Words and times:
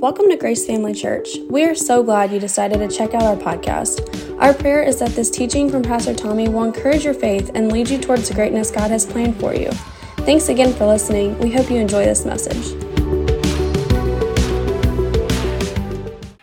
Welcome 0.00 0.28
to 0.28 0.36
Grace 0.36 0.64
Family 0.64 0.94
Church. 0.94 1.38
We 1.50 1.64
are 1.64 1.74
so 1.74 2.04
glad 2.04 2.30
you 2.30 2.38
decided 2.38 2.78
to 2.78 2.96
check 2.96 3.14
out 3.14 3.22
our 3.24 3.34
podcast. 3.34 4.40
Our 4.40 4.54
prayer 4.54 4.80
is 4.80 5.00
that 5.00 5.10
this 5.10 5.28
teaching 5.28 5.68
from 5.68 5.82
Pastor 5.82 6.14
Tommy 6.14 6.48
will 6.48 6.62
encourage 6.62 7.04
your 7.04 7.14
faith 7.14 7.50
and 7.56 7.72
lead 7.72 7.90
you 7.90 7.98
towards 7.98 8.28
the 8.28 8.34
greatness 8.34 8.70
God 8.70 8.92
has 8.92 9.04
planned 9.04 9.40
for 9.40 9.56
you. 9.56 9.72
Thanks 10.18 10.50
again 10.50 10.72
for 10.72 10.86
listening. 10.86 11.36
We 11.40 11.50
hope 11.50 11.68
you 11.68 11.78
enjoy 11.78 12.04
this 12.04 12.24
message. 12.24 12.74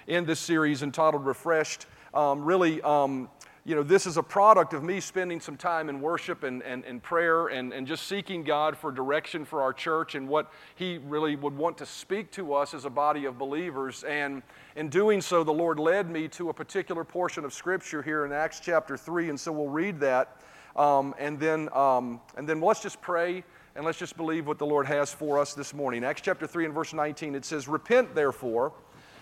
In 0.08 0.26
this 0.26 0.42
series 0.42 0.84
entitled 0.84 1.26
Refreshed, 1.26 1.86
um, 2.14 2.44
really, 2.44 2.82
um, 2.82 3.30
you 3.68 3.74
know, 3.74 3.82
this 3.82 4.06
is 4.06 4.18
a 4.18 4.24
product 4.24 4.74
of 4.76 4.84
me 4.84 5.00
spending 5.00 5.40
some 5.40 5.58
time 5.58 5.90
in 5.90 6.00
worship 6.00 6.44
and, 6.44 6.62
and, 6.62 6.86
and 6.86 7.02
prayer 7.02 7.48
and, 7.48 7.74
and 7.74 7.88
just 7.88 8.06
seeking 8.06 8.44
God 8.44 8.78
for 8.78 8.92
direction 8.92 9.44
for 9.44 9.64
our 9.64 9.74
church 9.74 10.14
and 10.14 10.28
what 10.28 10.52
He 10.76 11.00
really 11.00 11.36
would 11.36 11.58
want 11.58 11.76
to 11.80 11.86
speak 11.88 12.32
to 12.34 12.54
us 12.54 12.76
as 12.76 12.86
a 12.86 12.92
body 12.92 13.26
of 13.26 13.40
believers. 13.40 14.04
And 14.04 14.44
in 14.76 14.90
doing 14.90 15.20
so, 15.20 15.44
the 15.44 15.52
Lord 15.52 15.80
led 15.80 16.12
me 16.12 16.28
to 16.30 16.50
a 16.50 16.54
particular 16.54 17.04
portion 17.04 17.44
of 17.44 17.56
Scripture 17.56 18.04
here 18.04 18.24
in 18.24 18.32
Acts 18.32 18.60
chapter 18.60 18.96
3. 18.96 19.30
And 19.30 19.40
so 19.40 19.52
we'll 19.52 19.68
read 19.68 20.00
that. 20.00 20.42
Um, 20.76 21.16
and, 21.18 21.40
then, 21.40 21.68
um, 21.74 22.22
and 22.38 22.48
then 22.48 22.62
let's 22.62 22.84
just 22.84 23.02
pray 23.02 23.44
and 23.76 23.84
let's 23.84 23.98
just 23.98 24.16
believe 24.16 24.46
what 24.46 24.60
the 24.60 24.66
Lord 24.66 24.86
has 24.86 25.12
for 25.12 25.40
us 25.40 25.56
this 25.56 25.74
morning. 25.74 26.04
Acts 26.04 26.22
chapter 26.22 26.46
3 26.46 26.66
and 26.66 26.74
verse 26.74 26.94
19, 26.94 27.34
it 27.34 27.44
says, 27.44 27.68
Repent 27.68 28.14
therefore 28.14 28.74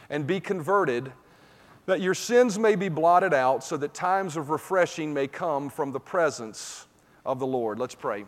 and 0.09 0.27
be 0.27 0.41
converted 0.41 1.13
that 1.85 2.01
your 2.01 2.13
sins 2.13 2.57
may 2.57 2.75
be 2.75 2.89
blotted 2.89 3.33
out, 3.33 3.63
so 3.63 3.77
that 3.77 3.93
times 3.93 4.37
of 4.37 4.49
refreshing 4.49 5.13
may 5.13 5.27
come 5.27 5.69
from 5.69 5.91
the 5.91 5.99
presence 5.99 6.87
of 7.25 7.39
the 7.39 7.47
Lord. 7.47 7.79
Let's 7.79 7.95
pray. 7.95 8.25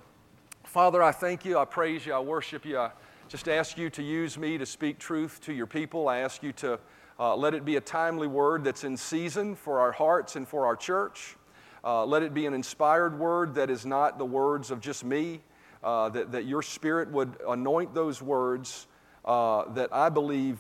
Father, 0.64 1.02
I 1.02 1.12
thank 1.12 1.46
you, 1.46 1.58
I 1.58 1.66
praise 1.66 2.06
you, 2.06 2.14
I 2.14 2.20
worship 2.20 2.66
you. 2.66 2.78
I 2.80 2.92
just 3.30 3.48
ask 3.48 3.78
you 3.78 3.90
to 3.92 4.04
use 4.04 4.38
me 4.38 4.58
to 4.58 4.66
speak 4.66 5.00
truth 5.00 5.40
to 5.42 5.54
your 5.54 5.68
people. 5.68 6.08
I 6.10 6.18
ask 6.20 6.44
you 6.44 6.52
to 6.54 6.80
uh, 7.18 7.36
let 7.36 7.54
it 7.54 7.64
be 7.64 7.78
a 7.78 7.82
timely 7.82 8.28
word 8.28 8.64
that's 8.64 8.84
in 8.84 8.98
season 8.98 9.56
for 9.56 9.80
our 9.80 9.92
hearts 9.92 10.36
and 10.36 10.48
for 10.48 10.66
our 10.66 10.76
church. 10.76 11.38
Uh, 11.84 12.06
let 12.06 12.24
it 12.24 12.34
be 12.34 12.46
an 12.46 12.54
inspired 12.54 13.18
word 13.18 13.56
that 13.56 13.70
is 13.70 13.86
not 13.86 14.18
the 14.18 14.26
words 14.26 14.70
of 14.70 14.82
just 14.82 15.06
me, 15.06 15.40
uh, 15.84 16.10
that, 16.10 16.32
that 16.32 16.46
your 16.46 16.62
spirit 16.62 17.10
would 17.12 17.38
anoint 17.48 17.94
those 17.94 18.22
words 18.22 18.88
uh, 19.24 19.64
that 19.74 19.94
I 19.94 20.10
believe 20.10 20.60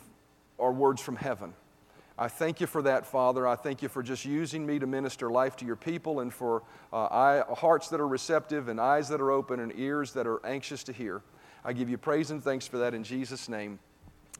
are 0.59 0.71
words 0.71 1.01
from 1.01 1.17
heaven. 1.17 1.53
I 2.17 2.29
thank 2.29 2.61
you 2.61 2.67
for 2.67 2.81
that, 2.83 3.05
Father. 3.05 3.45
I 3.45 3.55
thank 3.55 3.81
you 3.81 3.89
for 3.89 4.01
just 4.01 4.23
using 4.23 4.65
me 4.65 4.79
to 4.79 4.87
minister 4.87 5.29
life 5.29 5.57
to 5.57 5.65
your 5.65 5.75
people 5.75 6.21
and 6.21 6.33
for 6.33 6.63
uh, 6.93 7.07
eye, 7.11 7.43
hearts 7.55 7.89
that 7.89 7.99
are 7.99 8.07
receptive 8.07 8.69
and 8.69 8.79
eyes 8.79 9.09
that 9.09 9.19
are 9.19 9.31
open 9.31 9.59
and 9.59 9.73
ears 9.77 10.13
that 10.13 10.25
are 10.25 10.43
anxious 10.45 10.83
to 10.85 10.93
hear. 10.93 11.21
I 11.65 11.73
give 11.73 11.89
you 11.89 11.97
praise 11.97 12.31
and 12.31 12.41
thanks 12.41 12.67
for 12.67 12.77
that 12.77 12.93
in 12.93 13.03
Jesus' 13.03 13.49
name. 13.49 13.79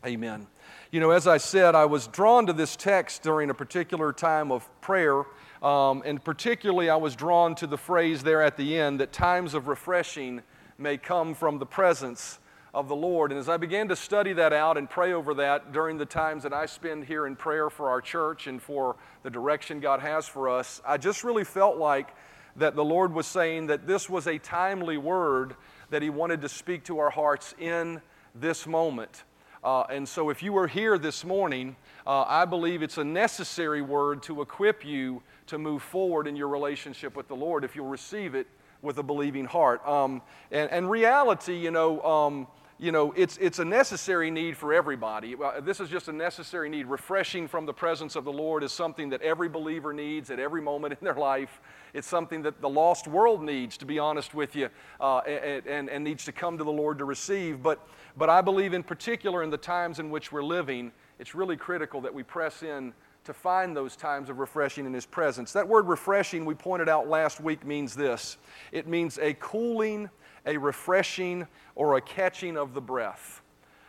Amen. 0.06 0.48
You 0.92 1.02
know, 1.02 1.12
as 1.12 1.28
I 1.28 1.38
said, 1.38 1.76
I 1.76 1.86
was 1.86 2.08
drawn 2.08 2.46
to 2.46 2.54
this 2.54 2.76
text 2.76 3.24
during 3.24 3.50
a 3.50 3.54
particular 3.54 4.14
time 4.14 4.52
of 4.52 4.70
prayer, 4.80 5.24
um, 5.62 6.02
and 6.06 6.24
particularly 6.24 6.90
I 6.90 6.96
was 6.96 7.16
drawn 7.16 7.56
to 7.56 7.68
the 7.68 7.78
phrase 7.78 8.24
there 8.24 8.42
at 8.42 8.56
the 8.56 8.78
end 8.78 9.00
that 9.02 9.12
times 9.12 9.54
of 9.54 9.68
refreshing 9.68 10.44
may 10.78 10.98
come 10.98 11.34
from 11.34 11.60
the 11.60 11.66
presence 11.66 12.40
of 12.76 12.90
the 12.90 12.96
Lord. 12.96 13.32
And 13.32 13.40
as 13.40 13.48
I 13.48 13.56
began 13.56 13.88
to 13.88 13.96
study 13.96 14.34
that 14.34 14.52
out 14.52 14.78
and 14.78 14.90
pray 14.90 15.14
over 15.14 15.34
that 15.36 15.72
during 15.72 15.98
the 15.98 16.06
times 16.06 16.44
that 16.44 16.52
I 16.52 16.66
spend 16.66 17.06
here 17.06 17.26
in 17.26 17.38
prayer 17.38 17.70
for 17.70 17.90
our 17.90 18.02
church 18.02 18.48
and 18.48 18.62
for 18.62 18.98
the 19.24 19.30
direction 19.30 19.80
God 19.80 20.02
has 20.02 20.28
for 20.28 20.50
us, 20.50 20.82
I 20.86 20.98
just 20.98 21.24
really 21.24 21.46
felt 21.46 21.78
like 21.78 22.10
that 22.58 22.76
the 22.76 22.84
Lord 22.84 23.14
was 23.14 23.28
saying 23.28 23.68
that 23.68 23.88
this 23.88 24.10
was 24.10 24.28
a 24.28 24.38
timely 24.38 24.98
word 24.98 25.56
that 25.90 26.02
He 26.02 26.10
wanted 26.10 26.42
to 26.42 26.50
speak 26.50 26.84
to 26.86 27.00
our 27.00 27.10
hearts 27.10 27.56
in 27.58 28.02
this 28.36 28.68
moment. 28.68 29.24
Uh, 29.64 29.84
and 29.90 30.08
so, 30.08 30.30
if 30.30 30.44
you 30.44 30.52
were 30.52 30.68
here 30.68 30.98
this 30.98 31.24
morning, 31.24 31.78
uh, 32.06 32.26
I 32.28 32.44
believe 32.44 32.84
it's 32.84 32.98
a 32.98 33.04
necessary 33.04 33.82
word 33.82 34.22
to 34.24 34.42
equip 34.42 34.86
you 34.86 35.24
to 35.48 35.58
move 35.58 35.82
forward 35.82 36.28
in 36.28 36.36
your 36.36 36.50
relationship 36.50 37.16
with 37.16 37.30
the 37.30 37.36
Lord 37.36 37.64
if 37.64 37.76
you'll 37.76 37.88
receive 37.88 38.36
it 38.36 38.48
with 38.82 38.98
a 38.98 39.04
believing 39.04 39.46
heart. 39.46 39.86
Um, 39.88 40.22
and, 40.52 40.70
and 40.70 40.90
reality, 40.90 41.58
you 41.58 41.72
know, 41.72 42.02
um, 42.02 42.48
you 42.78 42.92
know, 42.92 43.14
it's, 43.16 43.38
it's 43.38 43.60
a 43.60 43.66
necessary 43.66 44.30
need 44.30 44.58
for 44.58 44.74
everybody. 44.74 45.36
This 45.62 45.80
is 45.80 45.88
just 45.88 46.10
a 46.10 46.14
necessary 46.14 46.68
need. 46.70 46.88
Refreshing 46.88 47.48
from 47.48 47.66
the 47.66 47.74
presence 47.74 48.18
of 48.18 48.26
the 48.26 48.34
Lord 48.34 48.64
is 48.64 48.74
something 48.74 49.10
that 49.10 49.22
every 49.22 49.48
believer 49.48 49.94
needs 49.94 50.30
at 50.30 50.40
every 50.40 50.62
moment 50.62 50.94
in 51.00 51.06
their 51.06 51.16
life. 51.16 51.62
It's 51.94 52.08
something 52.08 52.42
that 52.42 52.60
the 52.60 52.68
lost 52.68 53.08
world 53.08 53.42
needs, 53.42 53.78
to 53.78 53.86
be 53.86 53.98
honest 53.98 54.34
with 54.34 54.58
you, 54.58 54.70
uh, 55.00 55.20
and, 55.20 55.66
and, 55.66 55.90
and 55.90 56.04
needs 56.04 56.26
to 56.26 56.34
come 56.34 56.58
to 56.58 56.66
the 56.66 56.72
Lord 56.72 56.98
to 56.98 57.06
receive. 57.06 57.64
But, 57.64 57.88
but 58.18 58.30
I 58.30 58.42
believe, 58.42 58.74
in 58.74 58.84
particular, 58.84 59.42
in 59.42 59.50
the 59.50 59.58
times 59.58 60.00
in 60.00 60.10
which 60.10 60.34
we're 60.34 60.44
living, 60.44 60.92
it's 61.18 61.34
really 61.34 61.56
critical 61.56 62.02
that 62.02 62.14
we 62.14 62.24
press 62.24 62.62
in 62.62 62.94
to 63.24 63.34
find 63.34 63.76
those 63.76 63.96
times 63.96 64.30
of 64.30 64.40
refreshing 64.40 64.86
in 64.86 64.94
His 64.94 65.06
presence. 65.06 65.54
That 65.54 65.68
word 65.68 65.88
refreshing, 65.88 66.44
we 66.44 66.56
pointed 66.56 66.90
out 66.90 67.08
last 67.08 67.40
week, 67.40 67.66
means 67.66 67.96
this 67.96 68.38
it 68.74 68.86
means 68.86 69.18
a 69.18 69.34
cooling, 69.36 70.10
a 70.46 70.58
refreshing, 70.58 71.48
or 71.76 71.98
a 71.98 72.02
catching 72.02 72.58
of 72.58 72.74
the 72.74 72.82
breath. 72.82 73.42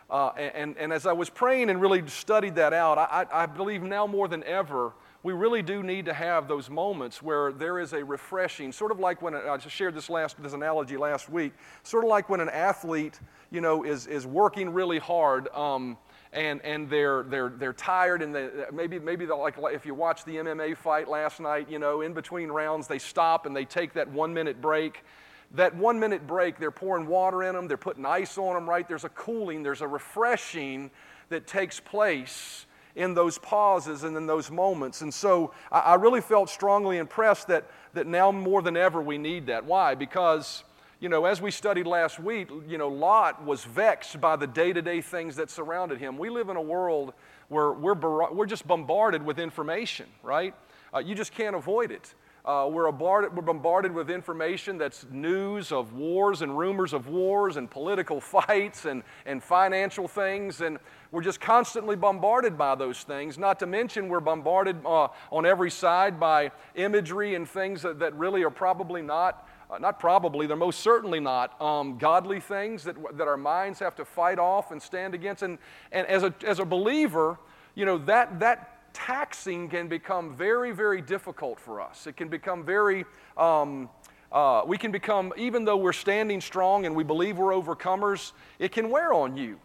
Uh, 0.09 0.29
and, 0.37 0.77
and 0.77 0.93
as 0.93 1.05
I 1.05 1.11
was 1.11 1.29
praying 1.29 1.69
and 1.69 1.81
really 1.81 2.07
studied 2.07 2.55
that 2.55 2.71
out, 2.73 2.97
I, 2.97 3.25
I 3.31 3.45
believe 3.45 3.83
now 3.83 4.07
more 4.07 4.29
than 4.29 4.41
ever, 4.45 4.93
we 5.21 5.33
really 5.33 5.61
do 5.61 5.83
need 5.83 6.05
to 6.05 6.13
have 6.13 6.47
those 6.47 6.69
moments 6.69 7.21
where 7.21 7.51
there 7.51 7.79
is 7.79 7.91
a 7.91 8.03
refreshing, 8.05 8.71
sort 8.71 8.91
of 8.91 8.99
like 8.99 9.21
when 9.21 9.35
I 9.35 9.57
shared 9.57 9.95
this 9.95 10.09
last 10.09 10.41
this 10.41 10.53
analogy 10.53 10.95
last 10.95 11.29
week, 11.29 11.51
sort 11.83 12.05
of 12.05 12.09
like 12.09 12.29
when 12.29 12.39
an 12.39 12.47
athlete, 12.47 13.19
you 13.51 13.59
know, 13.59 13.83
is, 13.83 14.07
is 14.07 14.25
working 14.25 14.69
really 14.69 14.99
hard. 14.99 15.49
Um, 15.49 15.97
and, 16.31 16.61
and 16.61 16.89
they're, 16.89 17.23
they're, 17.23 17.49
they're 17.49 17.73
tired 17.73 18.21
and 18.21 18.33
they, 18.33 18.49
maybe, 18.71 18.99
maybe 18.99 19.25
like 19.25 19.55
if 19.73 19.85
you 19.85 19.93
watch 19.93 20.23
the 20.23 20.35
MMA 20.35 20.77
fight 20.77 21.09
last 21.09 21.39
night, 21.39 21.69
you 21.69 21.79
know, 21.79 22.01
in 22.01 22.13
between 22.13 22.49
rounds, 22.49 22.87
they 22.87 22.99
stop 22.99 23.45
and 23.45 23.55
they 23.55 23.65
take 23.65 23.93
that 23.93 24.09
one 24.09 24.33
minute 24.33 24.61
break 24.61 25.03
that 25.51 25.75
one 25.75 25.99
minute 25.99 26.27
break, 26.27 26.57
they're 26.57 26.71
pouring 26.71 27.07
water 27.07 27.43
in 27.43 27.55
them, 27.55 27.67
they're 27.67 27.77
putting 27.77 28.05
ice 28.05 28.37
on 28.37 28.53
them, 28.53 28.69
right? 28.69 28.87
There's 28.87 29.05
a 29.05 29.09
cooling, 29.09 29.63
there's 29.63 29.81
a 29.81 29.87
refreshing 29.87 30.91
that 31.29 31.47
takes 31.47 31.79
place 31.79 32.65
in 32.95 33.13
those 33.13 33.37
pauses 33.37 34.03
and 34.03 34.17
in 34.17 34.25
those 34.25 34.49
moments. 34.49 35.01
And 35.01 35.13
so 35.13 35.53
I, 35.71 35.95
really 35.95 36.21
felt 36.21 36.49
strongly 36.49 36.97
impressed 36.97 37.47
that, 37.47 37.65
that 37.93 38.07
now 38.07 38.31
more 38.31 38.61
than 38.61 38.75
ever 38.75 39.01
we 39.01 39.17
need 39.17 39.45
that. 39.47 39.65
Why? 39.65 39.93
Because 39.93 40.63
you 40.99 41.09
know, 41.09 41.25
as 41.25 41.39
we 41.39 41.51
studied 41.51 41.85
last 41.85 42.19
week, 42.19 42.49
you 42.67 42.79
know, 42.79 42.87
Lot 42.87 43.45
was 43.45 43.63
vexed 43.63 44.19
by 44.19 44.35
the 44.35 44.47
day 44.47 44.73
to 44.73 44.81
day 44.81 45.01
things 45.01 45.35
that 45.35 45.51
surrounded 45.51 45.99
him. 45.99 46.17
We 46.17 46.31
live 46.31 46.49
in 46.49 46.55
a 46.55 46.61
world 46.61 47.13
where 47.49 47.71
we're, 47.71 48.33
we're 48.33 48.47
just 48.47 48.67
bombarded 48.67 49.23
with 49.23 49.37
information, 49.37 50.07
right? 50.23 50.55
Uh, 50.93 50.99
you 50.99 51.13
just 51.13 51.33
can't 51.33 51.55
avoid 51.55 51.91
it. 51.91 52.15
Uh, 52.47 52.65
we're, 52.65 52.89
bombarded, 52.89 53.35
we're 53.35 53.41
bombarded 53.41 53.93
with 53.93 54.09
information 54.09 54.77
that's 54.77 55.05
news 55.11 55.73
of 55.73 55.91
wars 55.91 56.41
and 56.41 56.57
rumors 56.57 56.93
of 56.93 57.09
wars 57.09 57.57
and 57.57 57.69
political 57.69 58.21
fights 58.21 58.85
and, 58.85 59.03
and 59.25 59.43
financial 59.43 60.07
things. 60.07 60.61
And 60.61 60.79
we're 61.11 61.23
just 61.23 61.41
constantly 61.41 61.97
bombarded 61.97 62.57
by 62.57 62.75
those 62.75 63.03
things. 63.03 63.37
Not 63.37 63.59
to 63.59 63.65
mention, 63.65 64.07
we're 64.07 64.21
bombarded 64.21 64.77
uh, 64.85 65.09
on 65.29 65.45
every 65.45 65.69
side 65.69 66.21
by 66.21 66.51
imagery 66.75 67.35
and 67.35 67.45
things 67.45 67.81
that, 67.81 67.99
that 67.99 68.15
really 68.15 68.43
are 68.43 68.49
probably 68.49 69.01
not. 69.01 69.45
Uh, 69.69 69.77
not 69.79 69.99
probably, 69.99 70.47
they're 70.47 70.55
most 70.55 70.79
certainly 70.79 71.19
not 71.19 71.61
um, 71.61 71.97
godly 71.97 72.39
things 72.39 72.85
that, 72.85 72.95
that 73.17 73.27
our 73.27 73.35
minds 73.35 73.79
have 73.79 73.93
to 73.97 74.05
fight 74.05 74.39
off 74.39 74.71
and 74.71 74.81
stand 74.81 75.13
against. 75.13 75.43
And, 75.43 75.57
and 75.91 76.07
as, 76.07 76.23
a, 76.23 76.33
as 76.45 76.59
a 76.59 76.65
believer, 76.65 77.37
you 77.75 77.85
know, 77.85 77.97
that, 77.97 78.39
that 78.39 78.76
taxing 78.97 79.69
can 79.69 79.87
become 79.87 80.35
very, 80.35 80.71
very 80.71 81.01
difficult 81.01 81.59
for 81.59 81.79
us. 81.79 82.07
It 82.07 82.17
can 82.17 82.29
become 82.29 82.65
very, 82.65 83.05
um, 83.37 83.89
uh, 84.31 84.63
we 84.65 84.75
can 84.77 84.91
become, 84.91 85.31
even 85.37 85.65
though 85.65 85.77
we're 85.77 85.93
standing 85.93 86.41
strong 86.41 86.87
and 86.87 86.95
we 86.95 87.03
believe 87.03 87.37
we're 87.37 87.53
overcomers, 87.53 88.31
it 88.57 88.71
can 88.71 88.89
wear 88.89 89.13
on 89.13 89.37
you. 89.37 89.59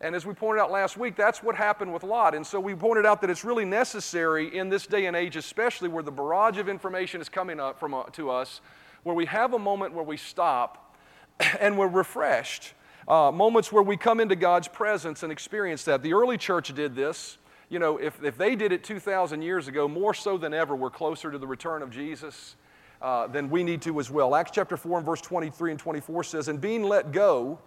And 0.00 0.14
as 0.14 0.24
we 0.24 0.34
pointed 0.34 0.60
out 0.60 0.70
last 0.70 0.96
week, 0.96 1.16
that's 1.16 1.42
what 1.42 1.56
happened 1.56 1.92
with 1.92 2.04
Lot. 2.04 2.36
And 2.36 2.46
so 2.46 2.60
we 2.60 2.76
pointed 2.76 3.04
out 3.04 3.20
that 3.22 3.30
it's 3.30 3.44
really 3.44 3.64
necessary 3.64 4.56
in 4.56 4.68
this 4.68 4.86
day 4.86 5.06
and 5.06 5.16
age, 5.16 5.34
especially 5.34 5.88
where 5.88 6.04
the 6.04 6.12
barrage 6.12 6.58
of 6.58 6.68
information 6.68 7.20
is 7.20 7.28
coming 7.28 7.58
up 7.58 7.80
from, 7.80 7.92
uh, 7.92 8.04
to 8.12 8.30
us, 8.30 8.60
where 9.02 9.16
we 9.16 9.26
have 9.26 9.52
a 9.52 9.58
moment 9.58 9.94
where 9.94 10.04
we 10.04 10.16
stop 10.16 10.96
and 11.60 11.76
we're 11.76 11.88
refreshed. 11.88 12.74
Uh, 13.08 13.32
moments 13.32 13.72
where 13.72 13.82
we 13.82 13.96
come 13.96 14.20
into 14.20 14.36
God's 14.36 14.68
presence 14.68 15.24
and 15.24 15.32
experience 15.32 15.82
that. 15.84 16.02
The 16.02 16.12
early 16.12 16.38
church 16.38 16.72
did 16.72 16.94
this 16.94 17.38
you 17.68 17.78
know, 17.78 17.98
if, 17.98 18.22
if 18.22 18.38
they 18.38 18.54
did 18.54 18.72
it 18.72 18.84
2,000 18.84 19.42
years 19.42 19.68
ago, 19.68 19.88
more 19.88 20.14
so 20.14 20.38
than 20.38 20.54
ever, 20.54 20.76
we're 20.76 20.90
closer 20.90 21.30
to 21.30 21.38
the 21.38 21.46
return 21.46 21.82
of 21.82 21.90
Jesus 21.90 22.56
uh, 23.02 23.26
than 23.26 23.50
we 23.50 23.64
need 23.64 23.82
to 23.82 23.98
as 23.98 24.10
well. 24.10 24.34
Acts 24.34 24.52
chapter 24.54 24.76
4 24.76 24.98
and 24.98 25.06
verse 25.06 25.20
23 25.20 25.72
and 25.72 25.80
24 25.80 26.24
says, 26.24 26.48
And 26.48 26.60
being 26.60 26.84
let 26.84 27.12
go, 27.12 27.58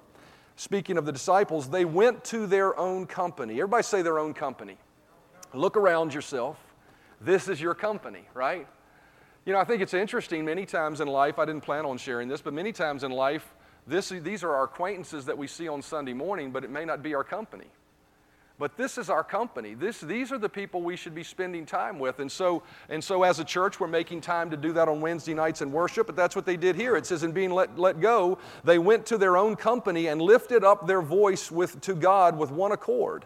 speaking 0.56 0.98
of 0.98 1.06
the 1.06 1.12
disciples, 1.12 1.70
they 1.70 1.86
went 1.86 2.24
to 2.26 2.48
their 2.48 2.78
own 2.80 3.06
company. 3.06 3.56
Everybody 3.56 3.84
say 3.84 4.02
their 4.02 4.20
own 4.20 4.34
company. 4.34 4.78
Look 5.54 5.76
around 5.76 6.14
yourself. 6.14 6.58
This 7.20 7.50
is 7.50 7.60
your 7.60 7.76
company, 7.76 8.24
right? 8.34 8.68
You 9.46 9.54
know, 9.54 9.60
I 9.60 9.66
think 9.66 9.82
it's 9.82 9.94
interesting 9.94 10.46
many 10.46 10.66
times 10.66 11.02
in 11.02 11.08
life, 11.08 11.40
I 11.40 11.46
didn't 11.46 11.62
plan 11.62 11.86
on 11.86 11.98
sharing 11.98 12.28
this, 12.28 12.42
but 12.42 12.54
many 12.54 12.72
times 12.72 13.04
in 13.04 13.12
life, 13.12 13.54
this, 13.88 14.10
these 14.10 14.44
are 14.44 14.54
our 14.54 14.66
acquaintances 14.66 15.26
that 15.26 15.38
we 15.38 15.48
see 15.48 15.68
on 15.68 15.82
Sunday 15.82 16.14
morning, 16.14 16.52
but 16.52 16.64
it 16.64 16.70
may 16.70 16.86
not 16.86 17.02
be 17.02 17.16
our 17.16 17.24
company. 17.24 17.66
But 18.60 18.76
this 18.76 18.98
is 18.98 19.10
our 19.10 19.24
company. 19.24 19.74
This, 19.74 20.02
these 20.02 20.34
are 20.34 20.38
the 20.38 20.50
people 20.50 20.82
we 20.82 20.98
should 20.98 21.16
be 21.16 21.24
spending 21.24 21.66
time 21.66 21.98
with. 21.98 22.20
And 22.20 22.30
so, 22.30 22.62
and 22.90 23.02
so, 23.02 23.24
as 23.24 23.40
a 23.40 23.46
church, 23.46 23.80
we're 23.80 23.88
making 23.88 24.20
time 24.20 24.52
to 24.52 24.58
do 24.58 24.74
that 24.74 24.90
on 24.90 25.00
Wednesday 25.00 25.34
nights 25.34 25.62
in 25.62 25.72
worship, 25.72 26.08
but 26.08 26.18
that's 26.18 26.36
what 26.36 26.46
they 26.46 26.58
did 26.58 26.76
here. 26.76 26.98
It 26.98 27.06
says, 27.06 27.24
in 27.24 27.32
being 27.32 27.52
let, 27.52 27.80
let 27.80 28.02
go, 28.02 28.38
they 28.66 28.78
went 28.78 29.06
to 29.08 29.18
their 29.18 29.38
own 29.38 29.56
company 29.56 30.08
and 30.08 30.22
lifted 30.22 30.66
up 30.66 30.86
their 30.86 31.02
voice 31.02 31.50
with, 31.50 31.80
to 31.82 31.96
God 31.96 32.38
with 32.38 32.52
one 32.52 32.74
accord 32.74 33.26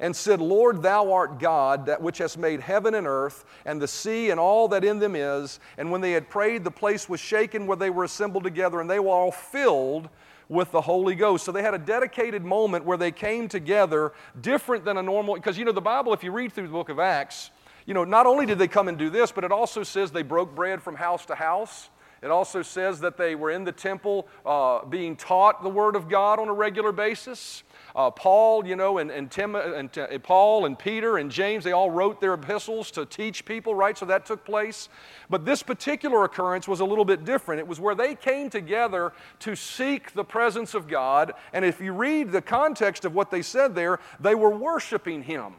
and 0.00 0.16
said, 0.16 0.40
Lord, 0.40 0.82
thou 0.82 1.12
art 1.12 1.38
God, 1.38 1.86
that 1.86 2.02
which 2.02 2.18
hast 2.18 2.36
made 2.36 2.58
heaven 2.58 2.96
and 2.96 3.06
earth, 3.06 3.44
and 3.64 3.80
the 3.80 3.86
sea 3.86 4.30
and 4.30 4.40
all 4.40 4.66
that 4.68 4.82
in 4.82 4.98
them 4.98 5.14
is. 5.14 5.60
And 5.78 5.92
when 5.92 6.00
they 6.00 6.10
had 6.10 6.28
prayed, 6.28 6.64
the 6.64 6.72
place 6.72 7.08
was 7.08 7.20
shaken 7.20 7.68
where 7.68 7.76
they 7.76 7.90
were 7.90 8.02
assembled 8.02 8.42
together, 8.42 8.80
and 8.80 8.90
they 8.90 8.98
were 8.98 9.10
all 9.10 9.30
filled 9.30 10.08
with 10.52 10.70
the 10.70 10.80
Holy 10.80 11.14
Ghost. 11.14 11.44
So 11.44 11.52
they 11.52 11.62
had 11.62 11.74
a 11.74 11.78
dedicated 11.78 12.44
moment 12.44 12.84
where 12.84 12.98
they 12.98 13.10
came 13.10 13.48
together 13.48 14.12
different 14.40 14.84
than 14.84 14.98
a 14.98 15.02
normal, 15.02 15.34
because 15.34 15.56
you 15.58 15.64
know, 15.64 15.72
the 15.72 15.80
Bible, 15.80 16.12
if 16.12 16.22
you 16.22 16.30
read 16.30 16.52
through 16.52 16.66
the 16.66 16.72
book 16.72 16.90
of 16.90 16.98
Acts, 16.98 17.50
you 17.86 17.94
know, 17.94 18.04
not 18.04 18.26
only 18.26 18.46
did 18.46 18.58
they 18.58 18.68
come 18.68 18.86
and 18.86 18.98
do 18.98 19.10
this, 19.10 19.32
but 19.32 19.42
it 19.42 19.50
also 19.50 19.82
says 19.82 20.12
they 20.12 20.22
broke 20.22 20.54
bread 20.54 20.82
from 20.82 20.94
house 20.94 21.26
to 21.26 21.34
house. 21.34 21.88
It 22.22 22.30
also 22.30 22.62
says 22.62 23.00
that 23.00 23.16
they 23.16 23.34
were 23.34 23.50
in 23.50 23.64
the 23.64 23.72
temple 23.72 24.28
uh, 24.46 24.84
being 24.84 25.16
taught 25.16 25.62
the 25.62 25.68
Word 25.68 25.96
of 25.96 26.08
God 26.08 26.38
on 26.38 26.48
a 26.48 26.52
regular 26.52 26.92
basis. 26.92 27.64
Uh, 27.96 28.10
Paul, 28.10 28.66
you 28.66 28.76
know, 28.76 28.98
and, 28.98 29.10
and, 29.10 29.30
Tim, 29.30 29.56
and 29.56 29.96
uh, 29.98 30.18
Paul 30.20 30.64
and 30.64 30.78
Peter 30.78 31.18
and 31.18 31.30
James, 31.30 31.64
they 31.64 31.72
all 31.72 31.90
wrote 31.90 32.20
their 32.20 32.34
epistles 32.34 32.90
to 32.92 33.04
teach 33.04 33.44
people, 33.44 33.74
right? 33.74 33.98
So 33.98 34.06
that 34.06 34.24
took 34.24 34.44
place. 34.44 34.88
But 35.28 35.44
this 35.44 35.62
particular 35.62 36.24
occurrence 36.24 36.68
was 36.68 36.80
a 36.80 36.84
little 36.84 37.04
bit 37.04 37.24
different. 37.24 37.58
It 37.58 37.66
was 37.66 37.80
where 37.80 37.96
they 37.96 38.14
came 38.14 38.48
together 38.48 39.12
to 39.40 39.56
seek 39.56 40.12
the 40.12 40.24
presence 40.24 40.74
of 40.74 40.86
God. 40.86 41.32
And 41.52 41.64
if 41.64 41.80
you 41.80 41.92
read 41.92 42.30
the 42.30 42.40
context 42.40 43.04
of 43.04 43.14
what 43.14 43.30
they 43.30 43.42
said 43.42 43.74
there, 43.74 43.98
they 44.20 44.36
were 44.36 44.50
worshiping 44.50 45.24
Him. 45.24 45.54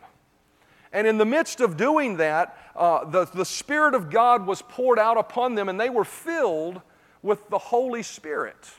And 0.94 1.08
in 1.08 1.18
the 1.18 1.26
midst 1.26 1.60
of 1.60 1.76
doing 1.76 2.18
that, 2.18 2.58
uh, 2.76 3.04
the, 3.06 3.26
the 3.26 3.46
Spirit 3.46 3.96
of 3.96 4.10
God 4.12 4.46
was 4.46 4.62
poured 4.62 5.00
out 5.00 5.18
upon 5.18 5.56
them, 5.56 5.68
and 5.68 5.80
they 5.80 5.90
were 5.90 6.06
filled 6.06 6.82
with 7.24 7.50
the 7.50 7.58
Holy 7.58 8.04
Spirit. 8.04 8.70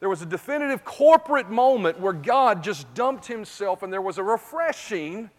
There 0.00 0.08
was 0.08 0.22
a 0.22 0.26
definitive 0.26 0.84
corporate 0.84 1.50
moment 1.50 2.00
where 2.00 2.14
God 2.14 2.64
just 2.64 2.92
dumped 2.94 3.26
himself, 3.26 3.82
and 3.82 3.92
there 3.92 4.02
was 4.02 4.18
a 4.18 4.22
refreshing 4.22 5.30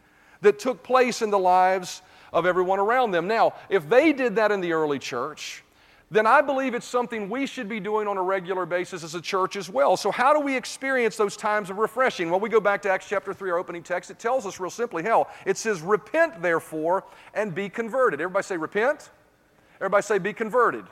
that 0.42 0.60
took 0.60 0.84
place 0.84 1.22
in 1.22 1.32
the 1.32 1.40
lives 1.40 2.02
of 2.32 2.46
everyone 2.46 2.80
around 2.80 3.12
them. 3.12 3.28
Now, 3.28 3.54
if 3.70 3.90
they 3.90 4.14
did 4.14 4.36
that 4.36 4.52
in 4.52 4.62
the 4.62 4.74
early 4.74 5.00
church, 5.00 5.63
then 6.14 6.28
I 6.28 6.42
believe 6.42 6.76
it's 6.76 6.86
something 6.86 7.30
we 7.30 7.46
should 7.48 7.68
be 7.68 7.80
doing 7.80 8.08
on 8.08 8.18
a 8.18 8.22
regular 8.22 8.66
basis 8.66 9.04
as 9.04 9.16
a 9.16 9.22
church 9.22 9.56
as 9.56 9.70
well. 9.70 9.98
So, 9.98 10.12
how 10.12 10.34
do 10.34 10.40
we 10.40 10.56
experience 10.56 11.18
those 11.18 11.36
times 11.36 11.70
of 11.70 11.78
refreshing? 11.78 12.30
Well, 12.30 12.40
we 12.40 12.50
go 12.50 12.60
back 12.60 12.82
to 12.84 12.90
Acts 12.90 13.08
chapter 13.08 13.34
3, 13.34 13.52
our 13.52 13.58
opening 13.58 13.84
text. 13.84 14.12
It 14.12 14.20
tells 14.20 14.46
us 14.46 14.60
real 14.60 14.70
simply 14.70 15.04
hell. 15.04 15.30
It 15.46 15.58
says, 15.58 15.82
Repent 15.82 16.42
therefore 16.42 17.06
and 17.34 17.56
be 17.56 17.70
converted. 17.70 18.22
Everybody 18.22 18.44
say, 18.44 18.58
Repent. 18.58 19.10
Everybody 19.80 20.04
say, 20.04 20.18
Be 20.20 20.34
converted. 20.34 20.86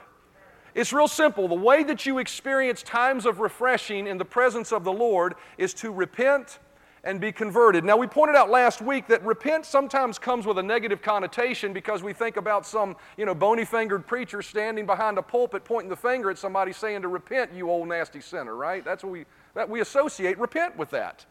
It's 0.74 0.92
real 0.92 1.08
simple. 1.08 1.48
The 1.48 1.54
way 1.54 1.82
that 1.84 2.06
you 2.06 2.18
experience 2.18 2.82
times 2.82 3.26
of 3.26 3.40
refreshing 3.40 4.06
in 4.06 4.18
the 4.18 4.24
presence 4.24 4.72
of 4.72 4.84
the 4.84 4.92
Lord 4.92 5.34
is 5.58 5.74
to 5.74 5.92
repent 5.92 6.58
and 7.04 7.20
be 7.20 7.32
converted. 7.32 7.84
Now, 7.84 7.96
we 7.96 8.06
pointed 8.06 8.36
out 8.36 8.48
last 8.48 8.80
week 8.80 9.08
that 9.08 9.24
repent 9.24 9.66
sometimes 9.66 10.18
comes 10.18 10.46
with 10.46 10.58
a 10.58 10.62
negative 10.62 11.02
connotation 11.02 11.72
because 11.72 12.02
we 12.02 12.12
think 12.12 12.36
about 12.36 12.64
some, 12.64 12.96
you 13.16 13.26
know, 13.26 13.34
bony 13.34 13.64
fingered 13.64 14.06
preacher 14.06 14.40
standing 14.40 14.86
behind 14.86 15.18
a 15.18 15.22
pulpit 15.22 15.64
pointing 15.64 15.90
the 15.90 15.96
finger 15.96 16.30
at 16.30 16.38
somebody 16.38 16.72
saying 16.72 17.02
to 17.02 17.08
repent, 17.08 17.52
you 17.52 17.68
old 17.70 17.88
nasty 17.88 18.20
sinner, 18.20 18.54
right? 18.54 18.84
That's 18.84 19.02
what 19.02 19.12
we, 19.12 19.24
that 19.54 19.68
we 19.68 19.80
associate 19.80 20.38
repent 20.38 20.76
with 20.76 20.90
that. 20.90 21.26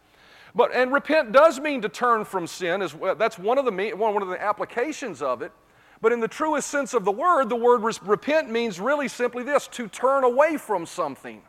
But, 0.53 0.75
and 0.75 0.91
repent 0.91 1.31
does 1.31 1.61
mean 1.61 1.81
to 1.83 1.89
turn 1.89 2.25
from 2.25 2.47
sin, 2.47 2.81
as 2.81 2.93
well. 2.93 3.15
that's 3.15 3.39
one 3.39 3.57
of, 3.57 3.63
the, 3.63 3.93
one 3.93 4.21
of 4.21 4.27
the 4.27 4.41
applications 4.41 5.21
of 5.21 5.41
it. 5.41 5.53
But 6.01 6.11
in 6.11 6.19
the 6.19 6.27
truest 6.27 6.67
sense 6.67 6.93
of 6.93 7.05
the 7.05 7.11
word, 7.11 7.47
the 7.47 7.55
word 7.55 7.83
repent 8.01 8.49
means 8.49 8.79
really 8.79 9.07
simply 9.07 9.43
this 9.43 9.67
to 9.69 9.87
turn 9.87 10.23
away 10.25 10.57
from 10.57 10.85
something. 10.85 11.41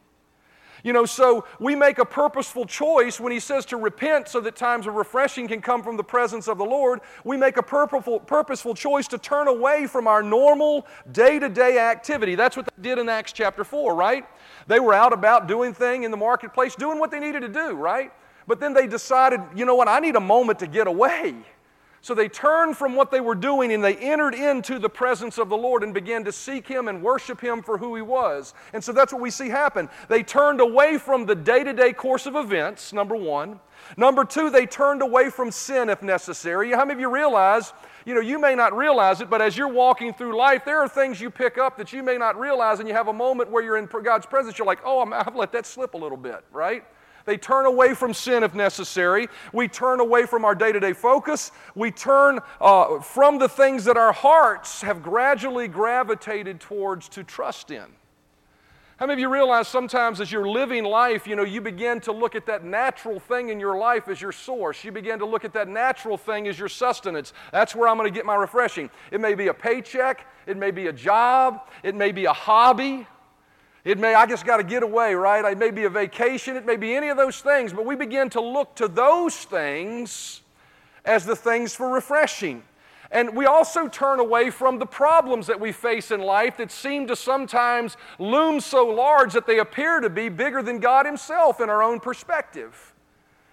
You 0.83 0.93
know, 0.93 1.05
so 1.05 1.45
we 1.61 1.77
make 1.77 1.99
a 1.99 2.05
purposeful 2.05 2.67
choice 2.67 3.21
when 3.21 3.33
he 3.33 3.39
says 3.39 3.65
to 3.67 3.77
repent 3.77 4.29
so 4.29 4.41
that 4.41 4.57
times 4.57 4.87
of 4.87 4.95
refreshing 4.95 5.47
can 5.47 5.61
come 5.61 5.83
from 5.83 5.97
the 5.97 6.03
presence 6.03 6.49
of 6.49 6.59
the 6.59 6.65
Lord. 6.65 7.01
We 7.25 7.37
make 7.37 7.57
a 7.57 7.63
purposeful, 7.63 8.19
purposeful 8.21 8.75
choice 8.75 9.07
to 9.09 9.19
turn 9.19 9.47
away 9.47 9.87
from 9.87 10.09
our 10.09 10.23
normal 10.23 10.87
day 11.13 11.39
to 11.39 11.49
day 11.49 11.79
activity. 11.79 12.35
That's 12.35 12.57
what 12.57 12.67
they 12.67 12.83
did 12.83 12.99
in 12.99 13.09
Acts 13.09 13.33
chapter 13.33 13.63
4, 13.63 13.95
right? 13.95 14.27
They 14.67 14.81
were 14.81 14.95
out 14.95 15.13
about 15.13 15.47
doing 15.47 15.73
thing 15.73 16.03
in 16.03 16.11
the 16.11 16.17
marketplace, 16.17 16.75
doing 16.75 16.99
what 16.99 17.13
they 17.13 17.21
needed 17.21 17.41
to 17.43 17.49
do, 17.49 17.75
right? 17.75 18.13
But 18.49 18.59
then 18.59 18.73
they 18.73 18.89
decided, 18.89 19.41
you 19.55 19.65
know 19.65 19.77
what, 19.77 19.87
I 19.89 20.01
need 20.01 20.17
a 20.17 20.21
moment 20.21 20.59
to 20.61 20.67
get 20.67 20.89
away. 20.89 21.37
So 22.03 22.17
they 22.17 22.29
turned 22.29 22.77
from 22.77 22.97
what 22.97 23.13
they 23.13 23.21
were 23.21 23.37
doing 23.37 23.73
and 23.73 23.83
they 23.83 23.95
entered 23.95 24.35
into 24.35 24.81
the 24.81 24.89
presence 24.89 25.39
of 25.39 25.49
the 25.49 25.57
Lord 25.57 25.85
and 25.85 25.95
began 25.95 26.25
to 26.25 26.33
seek 26.33 26.67
Him 26.67 26.89
and 26.89 27.01
worship 27.01 27.41
Him 27.41 27.63
for 27.63 27.79
who 27.79 27.95
He 27.95 28.03
was. 28.03 28.55
And 28.73 28.83
so 28.83 28.93
that's 28.93 29.13
what 29.13 29.23
we 29.23 29.31
see 29.31 29.49
happen. 29.49 29.89
They 30.09 30.25
turned 30.25 30.61
away 30.61 30.99
from 30.99 31.27
the 31.27 31.37
day 31.37 31.63
to 31.63 31.73
day 31.73 31.93
course 31.93 32.27
of 32.27 32.35
events, 32.35 32.93
number 32.93 33.15
one. 33.15 33.61
Number 33.97 34.25
two, 34.25 34.51
they 34.51 34.67
turned 34.67 35.01
away 35.01 35.31
from 35.31 35.53
sin 35.53 35.89
if 35.89 36.03
necessary. 36.03 36.73
How 36.73 36.85
many 36.85 36.95
of 36.95 37.01
you 37.01 37.09
realize, 37.09 37.73
you 38.05 38.15
know, 38.15 38.21
you 38.21 38.41
may 38.41 38.57
not 38.57 38.77
realize 38.77 39.21
it, 39.21 39.31
but 39.31 39.41
as 39.41 39.57
you're 39.57 39.69
walking 39.69 40.13
through 40.13 40.37
life, 40.37 40.65
there 40.65 40.81
are 40.81 40.89
things 40.89 41.21
you 41.21 41.31
pick 41.31 41.57
up 41.57 41.77
that 41.79 41.93
you 41.93 42.03
may 42.03 42.19
not 42.19 42.39
realize, 42.39 42.81
and 42.81 42.89
you 42.89 42.95
have 42.95 43.09
a 43.09 43.13
moment 43.13 43.51
where 43.51 43.63
you're 43.63 43.77
in 43.77 43.87
God's 43.87 44.27
presence, 44.27 44.59
you're 44.59 44.67
like, 44.67 44.81
oh, 44.85 45.01
I've 45.13 45.37
let 45.37 45.53
that 45.53 45.67
slip 45.67 45.95
a 45.95 45.99
little 45.99 46.19
bit, 46.19 46.45
right? 46.51 46.85
They 47.25 47.37
turn 47.37 47.67
away 47.67 47.95
from 47.95 48.15
sin 48.15 48.43
if 48.43 48.55
necessary. 48.55 49.29
We 49.53 49.69
turn 49.69 50.01
away 50.01 50.27
from 50.27 50.45
our 50.45 50.55
day 50.55 50.73
to 50.73 50.81
day 50.81 50.93
focus. 50.93 51.53
We 51.75 51.91
turn 51.91 52.41
uh, 52.61 53.01
from 53.01 53.39
the 53.39 53.49
things 53.49 53.85
that 53.85 53.97
our 53.97 54.13
hearts 54.13 54.83
have 54.83 55.03
gradually 55.03 55.69
gravitated 55.69 56.61
towards 56.61 57.09
to 57.11 57.25
trust 57.25 57.71
in. 57.71 57.87
How 59.03 59.07
many 59.07 59.15
of 59.15 59.19
you 59.21 59.33
realize 59.33 59.67
sometimes 59.67 60.21
as 60.21 60.31
you're 60.31 60.49
living 60.49 60.85
life, 60.85 61.27
you 61.27 61.35
know, 61.35 61.43
you 61.43 61.61
begin 61.61 61.99
to 62.03 62.13
look 62.13 62.37
at 62.37 62.47
that 62.47 62.63
natural 62.63 63.19
thing 63.19 63.49
in 63.49 63.59
your 63.59 63.77
life 63.77 64.07
as 64.07 64.21
your 64.21 64.31
source. 64.31 64.85
You 64.85 64.93
begin 64.93 65.19
to 65.19 65.27
look 65.27 65.45
at 65.45 65.53
that 65.55 65.67
natural 65.67 66.17
thing 66.17 66.47
as 66.47 66.57
your 66.57 66.69
sustenance. 66.69 67.33
That's 67.51 67.75
where 67.75 67.89
I'm 67.89 67.97
going 67.97 68.09
to 68.09 68.15
get 68.15 68.25
my 68.25 68.37
refreshing. 68.37 68.91
It 69.11 69.21
may 69.21 69.35
be 69.35 69.49
a 69.49 69.55
paycheck, 69.55 70.25
it 70.47 70.57
may 70.57 70.71
be 70.71 70.87
a 70.87 70.93
job, 70.93 71.69
it 71.83 71.97
may 71.97 72.13
be 72.13 72.27
a 72.27 72.33
hobby, 72.33 73.09
it 73.85 73.99
may, 73.99 74.15
I 74.15 74.27
just 74.27 74.47
got 74.47 74.59
to 74.59 74.65
get 74.65 74.83
away, 74.83 75.15
right? 75.15 75.45
It 75.45 75.59
may 75.59 75.71
be 75.71 75.85
a 75.85 75.91
vacation, 75.91 76.57
it 76.57 76.65
may 76.65 76.77
be 76.77 76.95
any 76.95 77.09
of 77.09 77.17
those 77.17 77.41
things, 77.41 77.73
but 77.73 77.85
we 77.85 77.97
begin 77.97 78.31
to 78.31 78.41
look 78.41 78.77
to 78.77 78.87
those 78.87 79.37
things 79.37 80.43
as 81.05 81.25
the 81.25 81.35
things 81.35 81.75
for 81.75 81.89
refreshing. 81.89 82.63
And 83.11 83.37
we 83.37 83.45
also 83.45 83.89
turn 83.89 84.21
away 84.21 84.51
from 84.51 84.79
the 84.79 84.87
problems 84.87 85.47
that 85.49 85.61
we 85.61 85.73
face 85.73 86.11
in 86.11 86.21
life 86.21 86.57
that 86.57 86.71
seem 86.71 87.07
to 87.09 87.17
sometimes 87.17 87.97
loom 88.19 88.59
so 88.59 88.87
large 88.87 89.35
that 89.35 89.47
they 89.47 89.59
appear 89.59 90.01
to 90.01 90.09
be 90.09 90.31
bigger 90.31 90.63
than 90.63 90.79
God 90.79 91.05
Himself 91.05 91.61
in 91.61 91.69
our 91.69 91.83
own 91.83 92.01
perspective. 92.01 92.95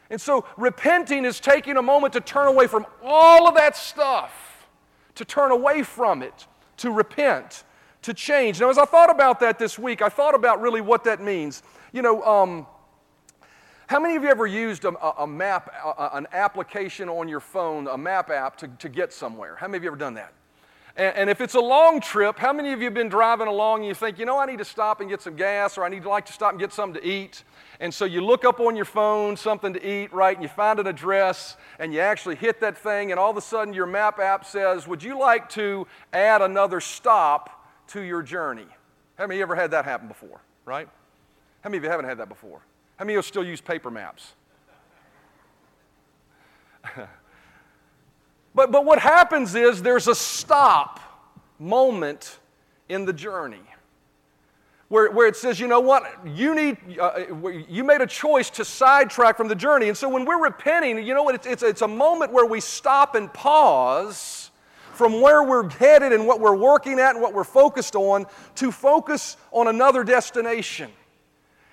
And 0.10 0.20
so, 0.20 0.46
repenting 0.58 1.25
is 1.25 1.39
taking 1.39 1.77
a 1.77 1.82
moment 1.82 2.13
to 2.13 2.22
turn 2.22 2.48
away 2.48 2.68
from 2.68 2.86
all 3.03 3.48
of 3.48 3.56
that 3.56 3.75
stuff, 3.75 4.68
to 5.15 5.25
turn 5.25 5.51
away 5.51 5.84
from 5.84 6.24
it, 6.24 6.48
to 6.77 6.92
repent 6.92 7.63
to 8.03 8.13
change. 8.13 8.60
Now, 8.60 8.70
as 8.70 8.77
I 8.77 8.86
thought 8.86 9.10
about 9.10 9.39
that 9.41 9.60
this 9.60 9.77
week, 9.77 10.01
I 10.01 10.10
thought 10.10 10.36
about 10.36 10.62
really 10.62 10.82
what 10.82 11.03
that 11.03 11.22
means. 11.22 11.63
You 11.91 12.01
know, 12.01 12.24
um, 12.24 12.65
how 13.88 14.00
many 14.00 14.15
of 14.15 14.24
you 14.24 14.29
ever 14.29 14.46
used 14.46 14.86
a, 14.86 15.22
a 15.22 15.27
map, 15.27 15.74
a, 15.84 16.10
an 16.13 16.27
application 16.32 17.10
on 17.10 17.27
your 17.27 17.39
phone, 17.39 17.88
a 17.88 17.98
map 17.98 18.29
app 18.29 18.56
to, 18.58 18.68
to 18.68 18.88
get 18.88 19.12
somewhere? 19.12 19.56
How 19.56 19.68
many 19.68 19.77
of 19.77 19.84
you 19.84 19.89
ever 19.89 19.98
done 19.98 20.13
that? 20.13 20.34
And, 20.96 21.15
and, 21.15 21.29
if 21.29 21.39
it's 21.39 21.56
a 21.56 21.60
long 21.60 22.01
trip, 22.01 22.38
how 22.38 22.51
many 22.51 22.74
of 22.74 22.79
you 22.79 22.86
have 22.86 22.94
been 22.94 23.10
driving 23.10 23.48
along 23.48 23.79
and 23.79 23.88
you 23.88 23.94
think, 23.94 24.20
you 24.20 24.25
know, 24.25 24.38
I 24.38 24.46
need 24.46 24.58
to 24.60 24.65
stop 24.65 25.01
and 25.01 25.10
get 25.10 25.22
some 25.22 25.36
gas 25.36 25.77
or 25.77 25.86
I 25.86 25.89
need 25.89 26.03
to 26.03 26.10
like 26.10 26.25
to 26.25 26.34
stop 26.34 26.51
and 26.51 26.60
get 26.60 26.74
something 26.74 27.01
to 27.01 27.08
eat? 27.08 27.44
And 27.79 27.94
so 27.94 28.06
you 28.06 28.22
look 28.22 28.44
up 28.44 28.60
on 28.60 28.75
your 28.75 28.86
phone 28.86 29.38
something 29.38 29.74
to 29.74 29.84
eat, 29.84 30.12
right? 30.12 30.36
And 30.36 30.44
you 30.44 30.50
find 30.50 30.79
an 30.79 30.88
address 30.88 31.58
and 31.79 31.94
you 31.94 32.00
actually 32.00 32.36
hit 32.36 32.60
that 32.62 32.77
thing, 32.77 33.12
and 33.12 33.20
all 33.20 33.32
of 33.32 33.38
a 33.38 33.41
sudden 33.41 33.74
your 33.74 33.86
map 33.86 34.20
app 34.20 34.46
says, 34.46 34.88
Would 34.88 35.01
you 35.01 35.18
like 35.18 35.50
to 35.50 35.88
add 36.12 36.41
another 36.41 36.82
stop 36.82 37.59
to 37.89 38.01
your 38.01 38.22
journey. 38.22 38.67
How 39.17 39.25
many 39.25 39.36
of 39.36 39.38
you 39.39 39.43
ever 39.43 39.55
had 39.55 39.72
that 39.72 39.86
happen 39.86 40.08
before, 40.08 40.41
right? 40.65 40.88
How 41.62 41.69
many 41.69 41.77
of 41.77 41.84
you 41.84 41.89
haven't 41.89 42.05
had 42.05 42.17
that 42.19 42.29
before? 42.29 42.62
How 42.98 43.05
many 43.05 43.15
of 43.15 43.19
you 43.19 43.27
still 43.27 43.43
use 43.43 43.62
paper 43.62 43.91
maps? 43.91 44.34
but, 48.55 48.72
but 48.72 48.86
what 48.86 49.00
happens 49.00 49.55
is 49.55 49.81
there's 49.81 50.08
a 50.08 50.15
stop 50.15 51.00
moment 51.60 52.39
in 52.88 53.05
the 53.05 53.13
journey 53.13 53.62
where, 54.88 55.12
where 55.12 55.27
it 55.27 55.36
says, 55.36 55.60
you 55.60 55.67
know 55.67 55.79
what, 55.79 56.03
you 56.25 56.55
need, 56.55 56.77
uh, 57.00 57.19
you 57.67 57.84
made 57.84 58.01
a 58.01 58.08
choice 58.08 58.50
to 58.50 58.65
sidetrack 58.65 59.38
from 59.38 59.48
the 59.48 59.55
journey. 59.55 59.88
And 59.88 59.98
so 59.98 60.10
when 60.10 60.25
we're 60.25 60.43
repenting, 60.43 61.05
you 61.05 61.13
know 61.13 61.24
what, 61.24 61.36
it's, 61.36 61.46
it's, 61.46 61.63
it's 61.63 61.81
a 61.81 61.88
moment 61.88 62.34
where 62.34 62.46
we 62.46 62.60
stop 62.60 63.15
and 63.15 63.31
pause 63.31 64.49
from 65.00 65.22
where 65.22 65.41
we're 65.44 65.70
headed 65.70 66.12
and 66.12 66.27
what 66.27 66.41
we're 66.41 66.58
working 66.58 67.00
at 67.00 67.12
and 67.12 67.22
what 67.22 67.34
we're 67.34 67.46
focused 67.46 67.96
on 67.96 68.25
to 68.53 68.70
focus 68.70 69.38
on 69.53 69.70
another 69.70 70.03
destination. 70.03 70.91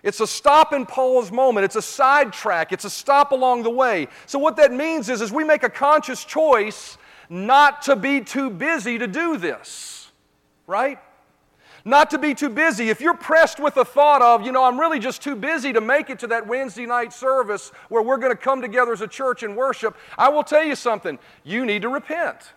It's 0.05 0.21
a 0.21 0.29
stop 0.29 0.73
and 0.73 0.87
pause 0.87 1.33
moment. 1.33 1.65
It's 1.65 1.75
a 1.75 1.83
sidetrack. 1.83 2.71
It's 2.71 2.85
a 2.85 2.91
stop 2.91 3.33
along 3.33 3.65
the 3.65 3.71
way. 3.71 4.07
So, 4.27 4.39
what 4.39 4.55
that 4.59 4.73
means 4.73 5.09
is, 5.09 5.23
is 5.23 5.33
we 5.33 5.43
make 5.43 5.65
a 5.65 5.69
conscious 5.69 6.25
choice 6.25 6.99
not 7.29 7.83
to 7.83 7.97
be 7.97 8.21
too 8.21 8.49
busy 8.49 8.97
to 8.97 9.09
do 9.09 9.39
this, 9.39 10.13
right? 10.69 11.01
Not 11.85 12.11
to 12.11 12.19
be 12.19 12.33
too 12.33 12.49
busy. 12.49 12.91
If 12.91 13.01
you're 13.01 13.17
pressed 13.17 13.59
with 13.59 13.75
the 13.75 13.85
thought 13.85 14.23
of, 14.23 14.47
you 14.47 14.53
know, 14.53 14.63
I'm 14.63 14.79
really 14.79 15.01
just 15.01 15.21
too 15.21 15.35
busy 15.35 15.73
to 15.73 15.81
make 15.81 16.11
it 16.11 16.21
to 16.21 16.29
that 16.29 16.47
Wednesday 16.47 16.87
night 16.87 17.13
service 17.13 17.73
where 17.89 18.03
we're 18.03 18.19
going 18.19 18.31
to 18.31 18.39
come 18.39 18.63
together 18.63 18.93
as 18.93 19.01
a 19.01 19.09
church 19.09 19.43
and 19.43 19.57
worship, 19.57 19.97
I 20.17 20.29
will 20.29 20.45
tell 20.45 20.63
you 20.63 20.77
something. 20.77 21.19
You 21.43 21.67
need 21.67 21.83
to 21.83 21.89
repent. 21.89 22.53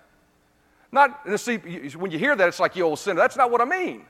Not, 0.91 1.39
see, 1.39 1.58
when 1.58 2.12
you 2.12 2.17
hear 2.17 2.36
that, 2.36 2.48
it's 2.48 2.60
like 2.60 2.75
you 2.75 2.84
old 2.84 3.00
sinner. 3.00 3.19
That's 3.19 3.38
not 3.38 3.51
what 3.51 3.62
I 3.62 3.65
mean. 3.65 4.05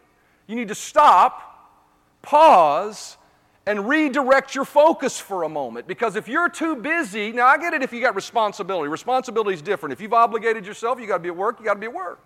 You 0.47 0.55
need 0.55 0.69
to 0.69 0.75
stop, 0.75 1.77
pause, 2.21 3.17
and 3.65 3.87
redirect 3.87 4.55
your 4.55 4.65
focus 4.65 5.19
for 5.19 5.43
a 5.43 5.49
moment. 5.49 5.87
Because 5.87 6.15
if 6.15 6.27
you're 6.27 6.49
too 6.49 6.75
busy, 6.75 7.31
now 7.31 7.47
I 7.47 7.57
get 7.57 7.73
it 7.73 7.83
if 7.83 7.91
you 7.93 8.01
got 8.01 8.15
responsibility. 8.15 8.87
Responsibility 8.89 9.53
is 9.53 9.61
different. 9.61 9.93
If 9.93 10.01
you've 10.01 10.13
obligated 10.13 10.65
yourself, 10.65 10.99
you 10.99 11.07
got 11.07 11.17
to 11.17 11.23
be 11.23 11.29
at 11.29 11.35
work, 11.35 11.59
you 11.59 11.65
got 11.65 11.75
to 11.75 11.79
be 11.79 11.87
at 11.87 11.93
work. 11.93 12.19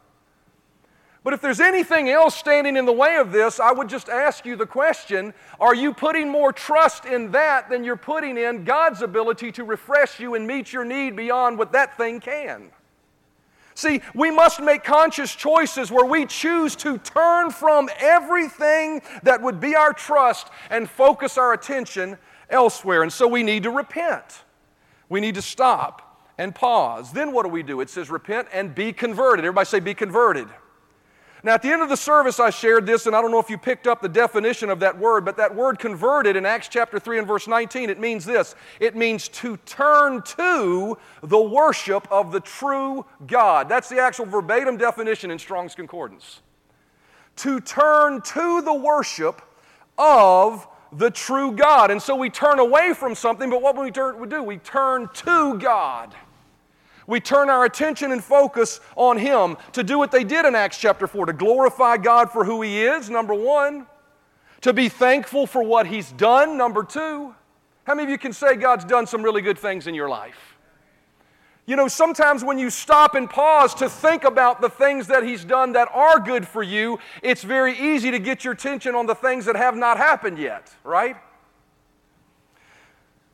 But 1.24 1.34
if 1.34 1.42
there's 1.42 1.62
anything 1.62 2.10
else 2.10 2.36
standing 2.36 2.76
in 2.76 2.86
the 2.86 2.94
way 2.94 3.16
of 3.16 3.32
this, 3.32 3.60
I 3.60 3.72
would 3.72 3.88
just 3.88 4.10
ask 4.10 4.46
you 4.46 4.56
the 4.56 4.66
question 4.66 5.34
are 5.60 5.74
you 5.74 5.94
putting 5.94 6.30
more 6.30 6.52
trust 6.52 7.06
in 7.06 7.32
that 7.32 7.70
than 7.70 7.84
you're 7.84 7.96
putting 7.96 8.38
in 8.38 8.66
God's 8.66 9.02
ability 9.02 9.52
to 9.54 9.64
refresh 9.64 10.20
you 10.20 10.36
and 10.36 10.46
meet 10.46 10.74
your 10.74 10.84
need 10.84 11.16
beyond 11.16 11.58
what 11.58 11.72
that 11.72 11.98
thing 11.98 12.20
can? 12.20 12.72
See, 13.76 14.02
we 14.14 14.32
must 14.32 14.62
make 14.62 14.84
conscious 14.84 15.34
choices 15.34 15.92
where 15.92 16.06
we 16.06 16.26
choose 16.26 16.76
to 16.78 16.98
turn 17.00 17.52
from 17.52 17.90
everything 18.00 19.02
that 19.24 19.42
would 19.42 19.60
be 19.60 19.76
our 19.76 19.94
trust 19.94 20.48
and 20.70 20.90
focus 20.90 21.38
our 21.38 21.54
attention 21.54 22.18
elsewhere. 22.50 23.04
And 23.04 23.12
so 23.12 23.28
we 23.28 23.44
need 23.44 23.64
to 23.64 23.72
repent. 23.72 24.44
We 25.10 25.22
need 25.22 25.36
to 25.36 25.42
stop 25.42 26.28
and 26.38 26.54
pause. 26.54 27.12
Then 27.12 27.32
what 27.32 27.44
do 27.44 27.50
we 27.50 27.64
do? 27.64 27.82
It 27.82 27.90
says 27.90 28.10
repent 28.10 28.48
and 28.54 28.74
be 28.74 28.94
converted. 28.94 29.46
Everybody 29.46 29.66
say, 29.66 29.80
be 29.80 29.94
converted. 29.94 30.48
Now, 31.46 31.56
at 31.56 31.62
the 31.62 31.70
end 31.70 31.82
of 31.82 31.90
the 31.90 31.98
service, 31.98 32.40
I 32.40 32.50
shared 32.52 32.86
this, 32.86 33.06
and 33.06 33.14
I 33.14 33.22
don't 33.22 33.30
know 33.30 33.40
if 33.40 33.50
you 33.50 33.58
picked 33.58 33.86
up 33.86 34.02
the 34.02 34.08
definition 34.08 34.70
of 34.70 34.80
that 34.80 34.98
word, 34.98 35.26
but 35.26 35.36
that 35.36 35.54
word 35.54 35.78
converted 35.78 36.38
in 36.38 36.46
Acts 36.46 36.70
chapter 36.70 37.00
3 37.00 37.20
and 37.20 37.28
verse 37.28 37.50
19, 37.50 37.90
it 37.90 38.00
means 38.00 38.24
this 38.24 38.56
it 38.80 38.96
means 38.96 39.28
to 39.30 39.58
turn 39.58 40.22
to 40.22 40.98
the 41.22 41.42
worship 41.42 42.08
of 42.10 42.32
the 42.32 42.40
true 42.40 43.06
God. 43.28 43.68
That's 43.68 43.90
the 43.90 44.00
actual 44.00 44.26
verbatim 44.26 44.78
definition 44.78 45.32
in 45.32 45.38
Strong's 45.38 45.76
Concordance. 45.76 46.42
To 47.38 47.60
turn 47.60 48.22
to 48.22 48.62
the 48.62 48.74
worship 48.74 49.42
of 49.98 50.66
the 50.94 51.12
true 51.12 51.52
God. 51.52 51.92
And 51.92 52.02
so 52.02 52.16
we 52.16 52.30
turn 52.30 52.60
away 52.60 52.94
from 52.94 53.16
something, 53.16 53.50
but 53.50 53.62
what 53.62 53.78
we, 53.78 53.92
do? 53.92 54.44
We 54.44 54.58
turn 54.58 55.10
to 55.14 55.58
God. 55.58 56.16
We 57.08 57.20
turn 57.20 57.50
our 57.50 57.66
attention 57.66 58.12
and 58.12 58.24
focus 58.24 58.80
on 58.96 59.18
Him 59.18 59.58
to 59.74 59.84
do 59.84 59.98
what 59.98 60.12
they 60.12 60.24
did 60.24 60.46
in 60.46 60.56
Acts 60.56 60.78
chapter 60.78 61.08
4 61.08 61.28
to 61.28 61.34
glorify 61.34 61.98
God 61.98 62.32
for 62.32 62.46
who 62.46 62.62
He 62.62 62.84
is, 62.84 63.10
number 63.10 63.34
one, 63.34 63.88
to 64.62 64.74
be 64.74 64.90
thankful 64.90 65.46
for 65.46 65.64
what 65.64 65.88
He's 65.88 66.12
done, 66.14 66.58
number 66.58 66.84
two. 66.84 67.36
How 67.86 67.96
many 67.96 68.06
of 68.06 68.10
you 68.10 68.18
can 68.18 68.32
say 68.32 68.56
God's 68.56 68.86
done 68.86 69.06
some 69.08 69.22
really 69.22 69.42
good 69.42 69.60
things 69.60 69.88
in 69.88 69.94
your 69.94 70.08
life? 70.08 70.56
You 71.66 71.78
know, 71.78 71.88
sometimes 71.88 72.44
when 72.44 72.60
you 72.60 72.70
stop 72.70 73.16
and 73.16 73.30
pause 73.30 73.74
to 73.76 73.90
think 73.90 74.26
about 74.26 74.60
the 74.60 74.70
things 74.70 75.08
that 75.08 75.24
He's 75.24 75.46
done 75.46 75.74
that 75.74 75.90
are 75.94 76.20
good 76.20 76.46
for 76.46 76.62
you, 76.62 77.00
it's 77.22 77.44
very 77.44 77.78
easy 77.78 78.12
to 78.12 78.20
get 78.20 78.44
your 78.44 78.54
attention 78.54 78.96
on 78.96 79.06
the 79.06 79.16
things 79.16 79.46
that 79.46 79.56
have 79.56 79.76
not 79.76 79.98
happened 79.98 80.38
yet, 80.38 80.74
right? 80.84 81.16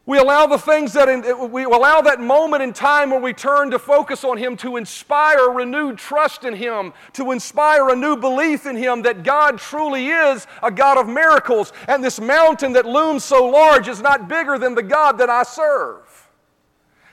We 0.09 0.17
allow 0.17 0.47
the 0.47 0.57
things 0.57 0.93
that, 0.93 1.07
in, 1.07 1.51
we 1.51 1.65
allow 1.65 2.01
that 2.01 2.19
moment 2.19 2.63
in 2.63 2.73
time 2.73 3.11
where 3.11 3.19
we 3.19 3.31
turn 3.31 3.69
to 3.69 3.77
focus 3.77 4.23
on 4.23 4.39
Him 4.39 4.57
to 4.57 4.75
inspire 4.75 5.51
renewed 5.51 5.99
trust 5.99 6.45
in 6.45 6.55
Him, 6.55 6.93
to 7.13 7.29
inspire 7.29 7.89
a 7.89 7.95
new 7.95 8.17
belief 8.17 8.65
in 8.65 8.75
Him 8.75 9.03
that 9.03 9.21
God 9.21 9.59
truly 9.59 10.07
is 10.07 10.47
a 10.63 10.71
God 10.71 10.97
of 10.97 11.07
miracles, 11.07 11.73
and 11.87 12.03
this 12.03 12.19
mountain 12.19 12.73
that 12.73 12.87
looms 12.87 13.23
so 13.23 13.45
large 13.45 13.87
is 13.87 14.01
not 14.01 14.27
bigger 14.27 14.57
than 14.57 14.73
the 14.73 14.81
God 14.81 15.19
that 15.19 15.29
I 15.29 15.43
serve. 15.43 16.28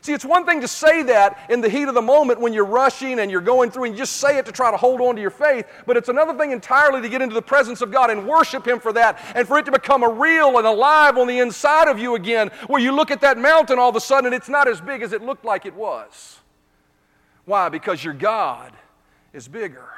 See, 0.06 0.12
it's 0.12 0.24
one 0.24 0.46
thing 0.46 0.60
to 0.60 0.68
say 0.68 1.02
that 1.02 1.36
in 1.50 1.60
the 1.60 1.68
heat 1.68 1.88
of 1.88 1.94
the 1.94 2.00
moment 2.00 2.40
when 2.40 2.52
you're 2.52 2.64
rushing 2.64 3.18
and 3.18 3.28
you're 3.28 3.40
going 3.40 3.72
through 3.72 3.86
and 3.86 3.94
you 3.94 3.98
just 3.98 4.18
say 4.18 4.38
it 4.38 4.46
to 4.46 4.52
try 4.52 4.70
to 4.70 4.76
hold 4.76 5.00
on 5.00 5.16
to 5.16 5.20
your 5.20 5.32
faith, 5.32 5.66
but 5.84 5.96
it's 5.96 6.08
another 6.08 6.32
thing 6.38 6.52
entirely 6.52 7.02
to 7.02 7.08
get 7.08 7.22
into 7.22 7.34
the 7.34 7.42
presence 7.42 7.80
of 7.80 7.90
God 7.90 8.08
and 8.08 8.24
worship 8.24 8.64
Him 8.64 8.78
for 8.78 8.92
that 8.92 9.20
and 9.34 9.48
for 9.48 9.58
it 9.58 9.64
to 9.64 9.72
become 9.72 10.04
a 10.04 10.08
real 10.08 10.58
and 10.58 10.64
alive 10.64 11.18
on 11.18 11.26
the 11.26 11.40
inside 11.40 11.88
of 11.88 11.98
you 11.98 12.14
again, 12.14 12.52
where 12.68 12.80
you 12.80 12.92
look 12.92 13.10
at 13.10 13.20
that 13.22 13.36
mountain 13.36 13.80
all 13.80 13.88
of 13.88 13.96
a 13.96 14.00
sudden 14.00 14.26
and 14.26 14.34
it's 14.36 14.48
not 14.48 14.68
as 14.68 14.80
big 14.80 15.02
as 15.02 15.12
it 15.12 15.22
looked 15.22 15.44
like 15.44 15.66
it 15.66 15.74
was. 15.74 16.38
Why? 17.44 17.68
Because 17.68 18.04
your 18.04 18.14
God 18.14 18.74
is 19.32 19.48
bigger. 19.48 19.88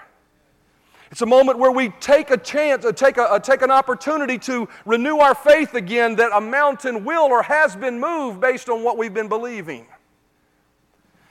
It's 1.10 1.20
a 1.20 1.26
moment 1.26 1.58
where 1.58 1.70
we 1.70 1.90
take 2.00 2.30
a 2.30 2.38
chance, 2.38 2.82
uh, 2.86 2.92
take, 2.92 3.18
a, 3.18 3.24
uh, 3.24 3.38
take 3.40 3.60
an 3.60 3.70
opportunity 3.70 4.38
to 4.38 4.70
renew 4.86 5.18
our 5.18 5.34
faith 5.34 5.74
again 5.74 6.16
that 6.16 6.30
a 6.34 6.40
mountain 6.40 7.04
will 7.04 7.24
or 7.24 7.42
has 7.42 7.76
been 7.76 8.00
moved 8.00 8.40
based 8.40 8.70
on 8.70 8.82
what 8.82 8.96
we've 8.96 9.12
been 9.12 9.28
believing. 9.28 9.86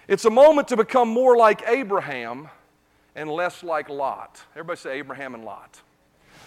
It's 0.08 0.24
a 0.24 0.30
moment 0.30 0.70
to 0.70 0.78
become 0.78 1.10
more 1.10 1.36
like 1.36 1.68
Abraham 1.68 2.48
and 3.16 3.30
less 3.30 3.62
like 3.62 3.90
Lot. 3.90 4.42
Everybody 4.54 4.80
say 4.80 5.00
Abraham 5.00 5.36
and 5.36 5.44
Lot. 5.44 5.82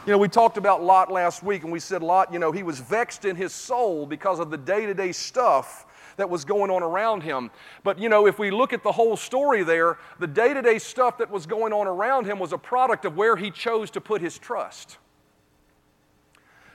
You 0.07 0.13
know, 0.13 0.19
we 0.19 0.29
talked 0.29 0.57
about 0.57 0.83
Lot 0.83 1.13
last 1.13 1.43
week, 1.43 1.63
and 1.63 1.71
we 1.71 1.79
said 1.79 2.03
Lot, 2.03 2.33
you 2.33 2.39
know, 2.39 2.53
he 2.53 2.63
was 2.63 2.81
vexed 2.81 3.27
in 3.27 3.37
his 3.37 3.53
soul 3.53 4.07
because 4.07 4.39
of 4.39 4.51
the 4.51 4.57
day 4.57 4.87
to 4.87 4.95
day 4.95 5.13
stuff 5.13 5.85
that 6.17 6.31
was 6.31 6.47
going 6.47 6.71
on 6.71 6.83
around 6.83 7.23
him. 7.23 7.51
But, 7.85 7.99
you 7.99 8.09
know, 8.09 8.27
if 8.27 8.39
we 8.39 8.51
look 8.51 8.73
at 8.73 8.83
the 8.83 8.93
whole 8.93 9.17
story 9.17 9.63
there, 9.63 9.99
the 10.19 10.27
day 10.27 10.55
to 10.55 10.63
day 10.63 10.79
stuff 10.79 11.19
that 11.19 11.31
was 11.31 11.45
going 11.45 11.75
on 11.75 11.87
around 11.87 12.25
him 12.25 12.39
was 12.39 12.55
a 12.55 12.59
product 12.59 13.05
of 13.05 13.15
where 13.15 13.37
he 13.37 13.51
chose 13.51 13.91
to 13.91 14.01
put 14.01 14.23
his 14.23 14.39
trust, 14.39 14.97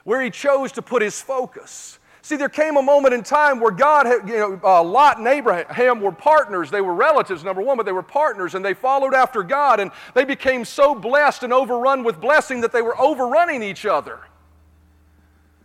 where 0.03 0.21
he 0.21 0.29
chose 0.29 0.71
to 0.73 0.83
put 0.83 1.01
his 1.01 1.19
focus. 1.19 1.97
See, 2.25 2.37
there 2.37 2.49
came 2.49 2.75
a 2.75 2.81
moment 2.81 3.13
in 3.13 3.21
time 3.21 3.59
where 3.59 3.69
God, 3.69 4.07
had, 4.07 4.27
you 4.27 4.39
know, 4.39 4.59
uh, 4.63 4.81
Lot 4.81 5.19
and 5.19 5.27
Abraham 5.27 6.01
were 6.01 6.11
partners. 6.11 6.71
They 6.71 6.81
were 6.81 6.95
relatives, 6.95 7.43
number 7.43 7.61
one, 7.61 7.77
but 7.77 7.85
they 7.85 7.91
were 7.91 8.01
partners, 8.01 8.55
and 8.55 8.65
they 8.65 8.73
followed 8.73 9.13
after 9.13 9.43
God, 9.43 9.79
and 9.79 9.91
they 10.15 10.25
became 10.25 10.65
so 10.65 10.95
blessed 10.95 11.43
and 11.43 11.53
overrun 11.53 12.03
with 12.03 12.19
blessing 12.19 12.61
that 12.61 12.71
they 12.71 12.81
were 12.81 12.99
overrunning 12.99 13.61
each 13.61 13.85
other. 13.85 14.21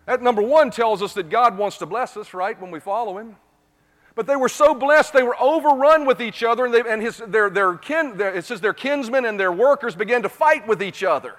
That 0.04 0.20
number 0.20 0.42
one 0.42 0.70
tells 0.70 1.00
us 1.00 1.14
that 1.14 1.30
God 1.30 1.56
wants 1.56 1.78
to 1.78 1.86
bless 1.86 2.14
us, 2.18 2.34
right, 2.34 2.60
when 2.60 2.70
we 2.70 2.78
follow 2.78 3.16
Him. 3.16 3.36
But 4.14 4.26
they 4.26 4.36
were 4.36 4.50
so 4.50 4.74
blessed, 4.74 5.14
they 5.14 5.22
were 5.22 5.40
overrun 5.40 6.04
with 6.04 6.20
each 6.20 6.42
other, 6.42 6.66
and, 6.66 6.74
they, 6.74 6.82
and 6.86 7.00
his, 7.00 7.22
their, 7.26 7.48
their 7.48 7.78
kin, 7.78 8.18
their, 8.18 8.34
it 8.34 8.44
says 8.44 8.60
their 8.60 8.74
kinsmen 8.74 9.24
and 9.24 9.40
their 9.40 9.50
workers 9.50 9.96
began 9.96 10.20
to 10.24 10.28
fight 10.28 10.68
with 10.68 10.82
each 10.82 11.02
other. 11.02 11.36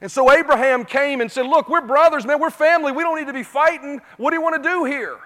And 0.00 0.10
so 0.10 0.30
Abraham 0.30 0.84
came 0.84 1.20
and 1.20 1.30
said, 1.30 1.46
Look, 1.46 1.68
we're 1.68 1.80
brothers, 1.80 2.26
man, 2.26 2.40
we're 2.40 2.50
family. 2.50 2.92
We 2.92 3.02
don't 3.02 3.18
need 3.18 3.26
to 3.26 3.32
be 3.32 3.42
fighting. 3.42 4.00
What 4.16 4.30
do 4.30 4.36
you 4.36 4.42
want 4.42 4.62
to 4.62 4.68
do 4.68 4.84
here? 4.84 5.18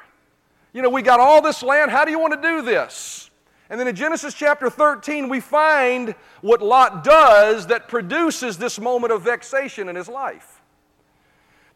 You 0.72 0.82
know, 0.82 0.90
we 0.90 1.02
got 1.02 1.18
all 1.18 1.42
this 1.42 1.62
land. 1.62 1.90
How 1.90 2.04
do 2.04 2.10
you 2.10 2.18
want 2.18 2.40
to 2.40 2.48
do 2.48 2.62
this? 2.62 3.30
And 3.68 3.78
then 3.78 3.86
in 3.86 3.94
Genesis 3.94 4.34
chapter 4.34 4.68
13, 4.68 5.28
we 5.28 5.40
find 5.40 6.14
what 6.40 6.60
Lot 6.60 7.04
does 7.04 7.68
that 7.68 7.88
produces 7.88 8.58
this 8.58 8.80
moment 8.80 9.12
of 9.12 9.22
vexation 9.22 9.88
in 9.88 9.96
his 9.96 10.08
life. 10.08 10.60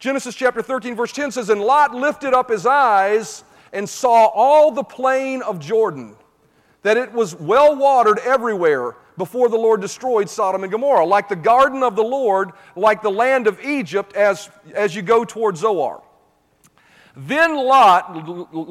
Genesis 0.01 0.35
chapter 0.35 0.61
13, 0.61 0.97
verse 0.97 1.13
10 1.13 1.31
says, 1.31 1.51
And 1.51 1.61
Lot 1.61 1.95
lifted 1.95 2.35
up 2.35 2.51
his 2.51 2.67
eyes 2.67 3.45
and 3.73 3.89
saw 3.89 4.27
all 4.27 4.71
the 4.71 4.83
plain 4.83 5.43
of 5.43 5.59
Jordan, 5.59 6.17
that 6.83 6.97
it 6.97 7.13
was 7.13 7.35
well 7.35 7.77
watered 7.77 8.19
everywhere 8.21 8.97
before 9.17 9.49
the 9.49 9.57
Lord 9.57 9.81
destroyed 9.81 10.29
Sodom 10.29 10.63
and 10.63 10.73
Gomorrah, 10.73 11.07
like 11.07 11.29
the 11.29 11.37
garden 11.37 11.83
of 11.83 11.97
the 11.97 12.03
Lord, 12.03 12.51
like 12.77 13.03
the 13.03 13.11
land 13.11 13.47
of 13.47 13.61
Egypt 13.65 14.15
as, 14.15 14.51
as 14.75 14.95
you 14.95 15.03
go 15.03 15.25
toward 15.25 15.57
Zoar. 15.57 16.03
Then 17.17 17.55
Lot, 17.55 18.27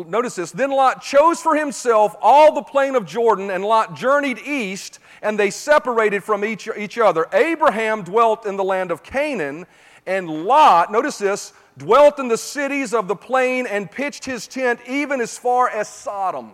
notice 0.09 0.35
this, 0.35 0.51
then 0.51 0.69
Lot 0.69 1.01
chose 1.01 1.39
for 1.39 1.55
himself 1.55 2.15
all 2.21 2.53
the 2.53 2.61
plain 2.61 2.95
of 2.95 3.05
Jordan, 3.05 3.49
and 3.49 3.63
Lot 3.63 3.95
journeyed 3.95 4.37
east, 4.39 4.99
and 5.21 5.39
they 5.39 5.49
separated 5.49 6.25
from 6.25 6.43
each, 6.43 6.67
each 6.77 6.97
other. 6.97 7.27
Abraham 7.31 8.03
dwelt 8.03 8.45
in 8.45 8.57
the 8.57 8.63
land 8.63 8.91
of 8.91 9.01
Canaan, 9.01 9.65
and 10.05 10.43
Lot, 10.43 10.91
notice 10.91 11.17
this, 11.17 11.53
dwelt 11.77 12.19
in 12.19 12.27
the 12.27 12.37
cities 12.37 12.93
of 12.93 13.07
the 13.07 13.15
plain 13.15 13.65
and 13.65 13.89
pitched 13.89 14.25
his 14.25 14.45
tent 14.45 14.81
even 14.89 15.21
as 15.21 15.37
far 15.37 15.69
as 15.69 15.87
Sodom. 15.87 16.51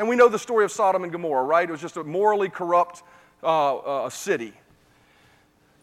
And 0.00 0.08
we 0.08 0.16
know 0.16 0.28
the 0.28 0.38
story 0.38 0.64
of 0.64 0.72
Sodom 0.72 1.02
and 1.02 1.12
Gomorrah, 1.12 1.44
right? 1.44 1.68
It 1.68 1.70
was 1.70 1.82
just 1.82 1.98
a 1.98 2.02
morally 2.02 2.48
corrupt 2.48 3.02
uh, 3.42 3.76
uh, 3.76 4.08
city. 4.08 4.54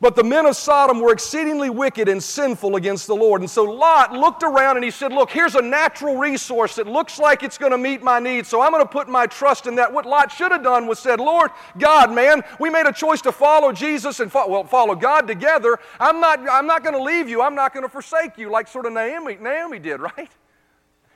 But 0.01 0.15
the 0.15 0.23
men 0.23 0.47
of 0.47 0.55
Sodom 0.55 1.01
were 1.01 1.13
exceedingly 1.13 1.69
wicked 1.69 2.09
and 2.09 2.21
sinful 2.21 2.77
against 2.77 3.05
the 3.05 3.15
Lord. 3.15 3.41
And 3.41 3.49
so 3.49 3.63
Lot 3.63 4.13
looked 4.13 4.41
around 4.41 4.77
and 4.77 4.83
he 4.83 4.89
said, 4.89 5.13
Look, 5.13 5.29
here's 5.29 5.53
a 5.53 5.61
natural 5.61 6.17
resource 6.17 6.77
that 6.77 6.87
looks 6.87 7.19
like 7.19 7.43
it's 7.43 7.59
going 7.59 7.73
to 7.73 7.77
meet 7.77 8.01
my 8.01 8.17
needs, 8.17 8.49
so 8.49 8.59
I'm 8.59 8.71
going 8.71 8.83
to 8.83 8.89
put 8.89 9.07
my 9.07 9.27
trust 9.27 9.67
in 9.67 9.75
that. 9.75 9.93
What 9.93 10.07
Lot 10.07 10.31
should 10.31 10.51
have 10.51 10.63
done 10.63 10.87
was 10.87 10.97
said, 10.97 11.19
Lord, 11.19 11.51
God, 11.77 12.11
man, 12.11 12.41
we 12.59 12.71
made 12.71 12.87
a 12.87 12.93
choice 12.93 13.21
to 13.21 13.31
follow 13.31 13.71
Jesus 13.71 14.19
and 14.19 14.31
fo- 14.31 14.47
well, 14.47 14.63
follow 14.63 14.95
God 14.95 15.27
together. 15.27 15.77
I'm 15.99 16.19
not, 16.19 16.39
I'm 16.49 16.65
not 16.65 16.81
going 16.81 16.95
to 16.95 17.03
leave 17.03 17.29
you. 17.29 17.43
I'm 17.43 17.53
not 17.53 17.71
going 17.71 17.85
to 17.85 17.89
forsake 17.89 18.39
you, 18.39 18.49
like 18.49 18.67
sort 18.67 18.87
of 18.87 18.93
Naomi, 18.93 19.37
Naomi 19.39 19.77
did, 19.77 19.99
right? 20.17 20.31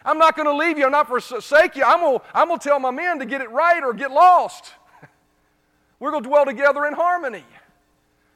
I'm 0.03 0.17
not 0.17 0.35
going 0.35 0.47
to 0.47 0.55
leave 0.55 0.77
you. 0.77 0.85
I'm 0.85 0.91
not 0.91 1.07
forsake 1.07 1.75
you. 1.75 1.83
I'm 1.83 1.99
going 1.99 2.19
I'm 2.33 2.49
to 2.49 2.57
tell 2.57 2.79
my 2.79 2.91
men 2.91 3.19
to 3.19 3.25
get 3.25 3.41
it 3.41 3.51
right 3.51 3.83
or 3.83 3.93
get 3.93 4.11
lost. 4.11 4.73
We're 5.99 6.11
going 6.11 6.23
to 6.23 6.29
dwell 6.29 6.45
together 6.45 6.85
in 6.85 6.93
harmony. 6.93 7.45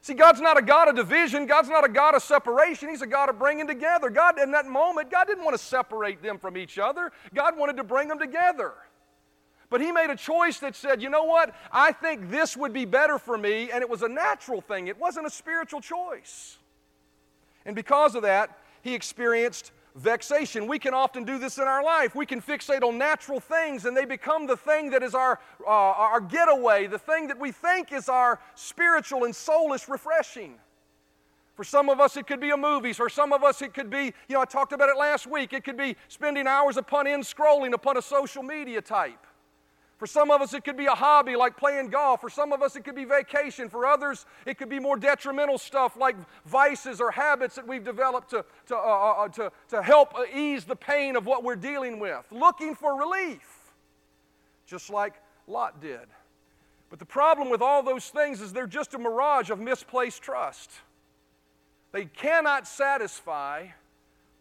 See, 0.05 0.13
God's 0.13 0.39
not 0.39 0.55
a 0.55 0.62
God 0.62 0.88
of 0.88 0.95
division. 0.95 1.48
God's 1.48 1.67
not 1.67 1.84
a 1.84 1.89
God 1.89 2.13
of 2.13 2.22
separation. 2.22 2.89
He's 2.89 3.01
a 3.01 3.07
God 3.07 3.27
of 3.27 3.39
bringing 3.39 3.65
together. 3.65 4.12
God, 4.12 4.39
in 4.39 4.51
that 4.51 4.67
moment, 4.67 5.10
God 5.10 5.25
didn't 5.25 5.43
want 5.43 5.57
to 5.57 5.63
separate 5.63 6.22
them 6.22 6.38
from 6.38 6.57
each 6.57 6.77
other. 6.77 7.12
God 7.34 7.57
wanted 7.57 7.77
to 7.77 7.84
bring 7.84 8.07
them 8.07 8.19
together. 8.19 8.74
But 9.72 9.81
He 9.81 9.91
made 9.91 10.12
a 10.12 10.15
choice 10.15 10.60
that 10.60 10.75
said, 10.75 11.01
you 11.01 11.10
know 11.10 11.24
what? 11.24 11.55
I 11.72 11.91
think 11.91 12.29
this 12.29 12.55
would 12.55 12.72
be 12.72 12.86
better 12.86 13.17
for 13.17 13.36
me. 13.36 13.72
And 13.72 13.81
it 13.81 13.89
was 13.89 14.03
a 14.03 14.07
natural 14.07 14.62
thing, 14.62 14.88
it 14.88 15.00
wasn't 15.00 15.25
a 15.25 15.31
spiritual 15.31 15.81
choice. 15.81 16.60
And 17.65 17.75
because 17.75 18.13
of 18.13 18.22
that, 18.22 18.55
He 18.84 18.93
experienced 18.93 19.72
vexation. 19.96 20.68
We 20.68 20.78
can 20.78 20.94
often 20.94 21.24
do 21.24 21.40
this 21.40 21.58
in 21.58 21.64
our 21.64 21.84
life. 21.84 22.16
We 22.16 22.25
can 22.25 22.42
fixate 22.42 22.84
on 22.84 22.98
natural 22.98 23.40
things 23.40 23.86
and 23.86 23.96
they 23.96 24.06
become 24.06 24.46
the 24.46 24.58
thing 24.58 24.90
that 24.92 25.02
is 25.02 25.16
our, 25.16 25.40
uh, 25.66 25.70
our 25.70 26.20
getaway, 26.20 26.88
the 26.88 27.00
thing 27.00 27.28
that 27.28 27.40
we 27.40 27.52
think 27.52 27.94
is 27.94 28.10
our 28.10 28.40
spiritual 28.56 29.24
and 29.24 29.34
soulish 29.34 29.88
refreshing. 29.88 30.56
For 31.56 31.64
some 31.64 31.90
of 31.90 32.02
us, 32.02 32.18
it 32.18 32.28
could 32.28 32.42
be 32.42 32.50
a 32.50 32.58
movie. 32.58 32.92
For 32.92 33.10
some 33.10 33.32
of 33.32 33.42
us, 33.44 33.62
it 33.62 33.74
could 33.74 33.90
be, 33.90 34.14
you 34.28 34.36
know, 34.36 34.42
I 34.42 34.46
talked 34.46 34.74
about 34.74 34.90
it 34.90 34.98
last 34.98 35.25
week. 35.25 35.54
It 35.54 35.64
could 35.64 35.78
be 35.78 35.96
spending 36.10 36.48
hours 36.48 36.75
upon 36.75 37.08
end 37.08 37.24
scrolling 37.24 37.74
upon 37.74 37.96
a 37.96 38.02
social 38.02 38.44
media 38.44 38.82
type. 38.82 39.25
For 39.98 40.08
some 40.08 40.30
of 40.30 40.42
us, 40.42 40.54
it 40.54 40.66
could 40.66 40.75
be 40.75 40.88
a 40.88 40.92
hobby 40.92 41.38
like 41.38 41.56
playing 41.56 41.88
golf. 41.88 42.20
For 42.20 42.30
some 42.30 42.52
of 42.52 42.62
us, 42.62 42.75
it 42.75 42.84
could 42.84 42.96
be 42.96 43.06
vacation. 43.06 43.70
For 43.70 43.86
others, 43.86 44.25
it 44.46 44.58
could 44.58 44.68
be 44.68 44.80
more 44.80 44.98
detrimental 44.98 45.58
stuff 45.58 45.96
like 45.96 46.18
vices 46.46 47.00
or 47.00 47.12
habits 47.12 47.56
that 47.56 47.66
we've 47.66 47.84
developed 47.84 48.30
to, 48.32 48.44
to, 48.68 48.75
uh, 48.75 48.80
uh, 48.80 49.24
uh 49.24 49.28
to, 49.30 49.52
to 49.70 49.82
help 49.82 50.14
ease 50.34 50.66
the 50.66 50.75
pain 50.75 51.16
of 51.16 51.25
what 51.25 51.44
we're 51.44 51.56
dealing 51.56 52.00
with, 52.00 52.25
looking 52.30 52.75
for 52.75 53.00
relief, 53.00 53.72
just 54.66 54.90
like 54.90 55.14
Lot 55.48 55.82
did. 55.82 56.08
But 56.90 57.00
the 57.00 57.06
problem 57.06 57.50
with 57.50 57.62
all 57.62 57.82
those 57.82 58.10
things 58.10 58.42
is 58.42 58.52
they're 58.52 58.68
just 58.68 58.94
a 58.94 58.98
mirage 58.98 59.50
of 59.50 59.60
misplaced 59.60 60.22
trust. 60.22 60.72
They 61.94 62.06
cannot 62.06 62.68
satisfy 62.68 63.68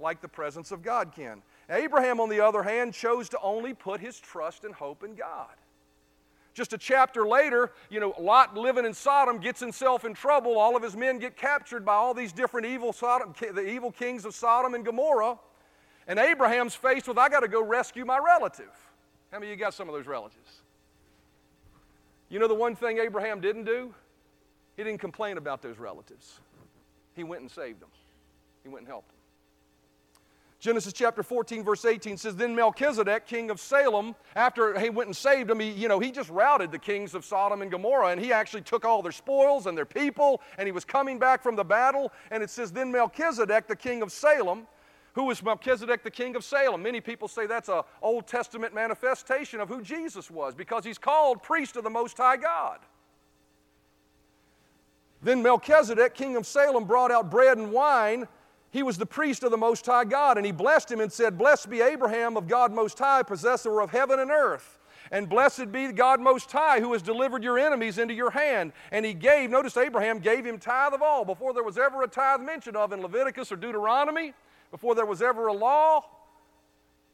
like 0.00 0.20
the 0.20 0.28
presence 0.28 0.72
of 0.72 0.82
God 0.82 1.12
can. 1.14 1.42
Abraham, 1.70 2.20
on 2.20 2.28
the 2.28 2.40
other 2.40 2.62
hand, 2.62 2.92
chose 2.94 3.28
to 3.30 3.40
only 3.40 3.74
put 3.74 4.00
his 4.00 4.18
trust 4.20 4.64
and 4.64 4.74
hope 4.74 5.02
in 5.02 5.14
God. 5.14 5.48
Just 6.52 6.72
a 6.72 6.78
chapter 6.78 7.26
later, 7.26 7.72
you 7.90 7.98
know, 7.98 8.14
Lot 8.18 8.56
living 8.56 8.84
in 8.84 8.94
Sodom 8.94 9.38
gets 9.38 9.58
himself 9.58 10.04
in 10.04 10.14
trouble. 10.14 10.56
All 10.56 10.76
of 10.76 10.82
his 10.82 10.94
men 10.94 11.18
get 11.18 11.36
captured 11.36 11.84
by 11.84 11.94
all 11.94 12.14
these 12.14 12.32
different 12.32 12.66
evil 12.66 12.92
Sodom, 12.92 13.34
the 13.40 13.66
evil 13.66 13.90
kings 13.90 14.24
of 14.24 14.34
Sodom 14.34 14.74
and 14.74 14.84
Gomorrah. 14.84 15.38
And 16.06 16.18
Abraham's 16.18 16.74
faced 16.74 17.08
with, 17.08 17.18
I 17.18 17.28
got 17.28 17.40
to 17.40 17.48
go 17.48 17.62
rescue 17.62 18.04
my 18.04 18.18
relative. 18.18 18.70
How 19.32 19.40
many 19.40 19.50
of 19.50 19.58
you 19.58 19.64
got 19.64 19.74
some 19.74 19.88
of 19.88 19.94
those 19.94 20.06
relatives? 20.06 20.60
You 22.28 22.38
know 22.38 22.46
the 22.46 22.54
one 22.54 22.76
thing 22.76 22.98
Abraham 22.98 23.40
didn't 23.40 23.64
do? 23.64 23.92
He 24.76 24.84
didn't 24.84 25.00
complain 25.00 25.38
about 25.38 25.60
those 25.60 25.78
relatives. 25.78 26.38
He 27.14 27.24
went 27.24 27.42
and 27.42 27.50
saved 27.50 27.80
them. 27.80 27.90
He 28.62 28.68
went 28.68 28.80
and 28.80 28.88
helped 28.88 29.08
them. 29.08 29.18
Genesis 30.64 30.94
chapter 30.94 31.22
14, 31.22 31.62
verse 31.62 31.84
18 31.84 32.16
says, 32.16 32.36
Then 32.36 32.54
Melchizedek, 32.54 33.26
king 33.26 33.50
of 33.50 33.60
Salem, 33.60 34.14
after 34.34 34.80
he 34.80 34.88
went 34.88 35.08
and 35.08 35.14
saved 35.14 35.50
him, 35.50 35.60
he, 35.60 35.68
you 35.68 35.88
know, 35.88 35.98
he 35.98 36.10
just 36.10 36.30
routed 36.30 36.72
the 36.72 36.78
kings 36.78 37.14
of 37.14 37.22
Sodom 37.22 37.60
and 37.60 37.70
Gomorrah, 37.70 38.08
and 38.08 38.18
he 38.18 38.32
actually 38.32 38.62
took 38.62 38.82
all 38.82 39.02
their 39.02 39.12
spoils 39.12 39.66
and 39.66 39.76
their 39.76 39.84
people, 39.84 40.40
and 40.56 40.66
he 40.66 40.72
was 40.72 40.82
coming 40.82 41.18
back 41.18 41.42
from 41.42 41.54
the 41.54 41.62
battle. 41.62 42.10
And 42.30 42.42
it 42.42 42.48
says, 42.48 42.72
Then 42.72 42.90
Melchizedek, 42.90 43.66
the 43.66 43.76
king 43.76 44.00
of 44.00 44.10
Salem, 44.10 44.66
who 45.12 45.24
was 45.24 45.42
Melchizedek, 45.42 46.02
the 46.02 46.10
king 46.10 46.34
of 46.34 46.42
Salem? 46.42 46.82
Many 46.82 47.02
people 47.02 47.28
say 47.28 47.44
that's 47.44 47.68
an 47.68 47.82
Old 48.00 48.26
Testament 48.26 48.74
manifestation 48.74 49.60
of 49.60 49.68
who 49.68 49.82
Jesus 49.82 50.30
was, 50.30 50.54
because 50.54 50.82
he's 50.82 50.96
called 50.96 51.42
priest 51.42 51.76
of 51.76 51.84
the 51.84 51.90
Most 51.90 52.16
High 52.16 52.38
God. 52.38 52.78
Then 55.22 55.42
Melchizedek, 55.42 56.14
king 56.14 56.36
of 56.36 56.46
Salem, 56.46 56.86
brought 56.86 57.10
out 57.10 57.30
bread 57.30 57.58
and 57.58 57.70
wine 57.70 58.26
he 58.74 58.82
was 58.82 58.98
the 58.98 59.06
priest 59.06 59.44
of 59.44 59.52
the 59.52 59.56
Most 59.56 59.86
High 59.86 60.02
God, 60.02 60.36
and 60.36 60.44
he 60.44 60.50
blessed 60.50 60.90
him 60.90 60.98
and 60.98 61.12
said, 61.12 61.38
Blessed 61.38 61.70
be 61.70 61.80
Abraham 61.80 62.36
of 62.36 62.48
God 62.48 62.72
Most 62.72 62.98
High, 62.98 63.22
possessor 63.22 63.80
of 63.80 63.92
heaven 63.92 64.18
and 64.18 64.32
earth. 64.32 64.80
And 65.12 65.28
blessed 65.28 65.70
be 65.70 65.86
the 65.86 65.92
God 65.92 66.20
Most 66.20 66.50
High, 66.50 66.80
who 66.80 66.92
has 66.92 67.00
delivered 67.00 67.44
your 67.44 67.56
enemies 67.56 67.98
into 67.98 68.14
your 68.14 68.32
hand. 68.32 68.72
And 68.90 69.06
he 69.06 69.14
gave, 69.14 69.48
notice 69.48 69.76
Abraham 69.76 70.18
gave 70.18 70.44
him 70.44 70.58
tithe 70.58 70.92
of 70.92 71.02
all. 71.02 71.24
Before 71.24 71.54
there 71.54 71.62
was 71.62 71.78
ever 71.78 72.02
a 72.02 72.08
tithe 72.08 72.40
mentioned 72.40 72.76
of 72.76 72.92
in 72.92 73.00
Leviticus 73.00 73.52
or 73.52 73.56
Deuteronomy, 73.56 74.34
before 74.72 74.96
there 74.96 75.06
was 75.06 75.22
ever 75.22 75.46
a 75.46 75.52
law, 75.52 76.04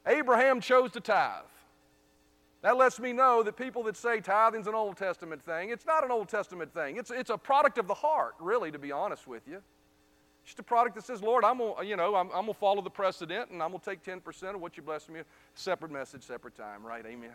Abraham 0.07 0.61
chose 0.61 0.91
to 0.93 0.99
tithe. 0.99 1.43
That 2.63 2.75
lets 2.75 2.99
me 2.99 3.13
know 3.13 3.43
that 3.43 3.55
people 3.55 3.83
that 3.83 3.97
say 3.97 4.19
tithing's 4.19 4.65
an 4.65 4.73
Old 4.73 4.97
Testament 4.97 5.45
thing, 5.45 5.69
it's 5.69 5.85
not 5.85 6.03
an 6.03 6.09
Old 6.09 6.27
Testament 6.27 6.73
thing. 6.73 6.97
It's, 6.97 7.11
it's 7.11 7.29
a 7.29 7.37
product 7.37 7.77
of 7.77 7.87
the 7.87 7.93
heart, 7.93 8.33
really, 8.39 8.71
to 8.71 8.79
be 8.79 8.91
honest 8.91 9.27
with 9.27 9.47
you. 9.47 9.61
Just 10.45 10.59
a 10.59 10.63
product 10.63 10.95
that 10.95 11.05
says, 11.05 11.21
Lord, 11.21 11.43
I'm 11.43 11.59
gonna, 11.59 11.83
you 11.83 11.95
know, 11.95 12.15
I'm, 12.15 12.27
I'm 12.27 12.41
gonna 12.41 12.53
follow 12.53 12.81
the 12.81 12.89
precedent 12.89 13.51
and 13.51 13.61
I'm 13.61 13.71
gonna 13.71 13.83
take 13.83 14.03
10% 14.03 14.55
of 14.55 14.61
what 14.61 14.75
you 14.75 14.83
bless 14.83 15.07
me 15.07 15.19
with. 15.19 15.27
Separate 15.55 15.91
message, 15.91 16.23
separate 16.23 16.55
time, 16.55 16.83
right? 16.83 17.05
Amen. 17.05 17.33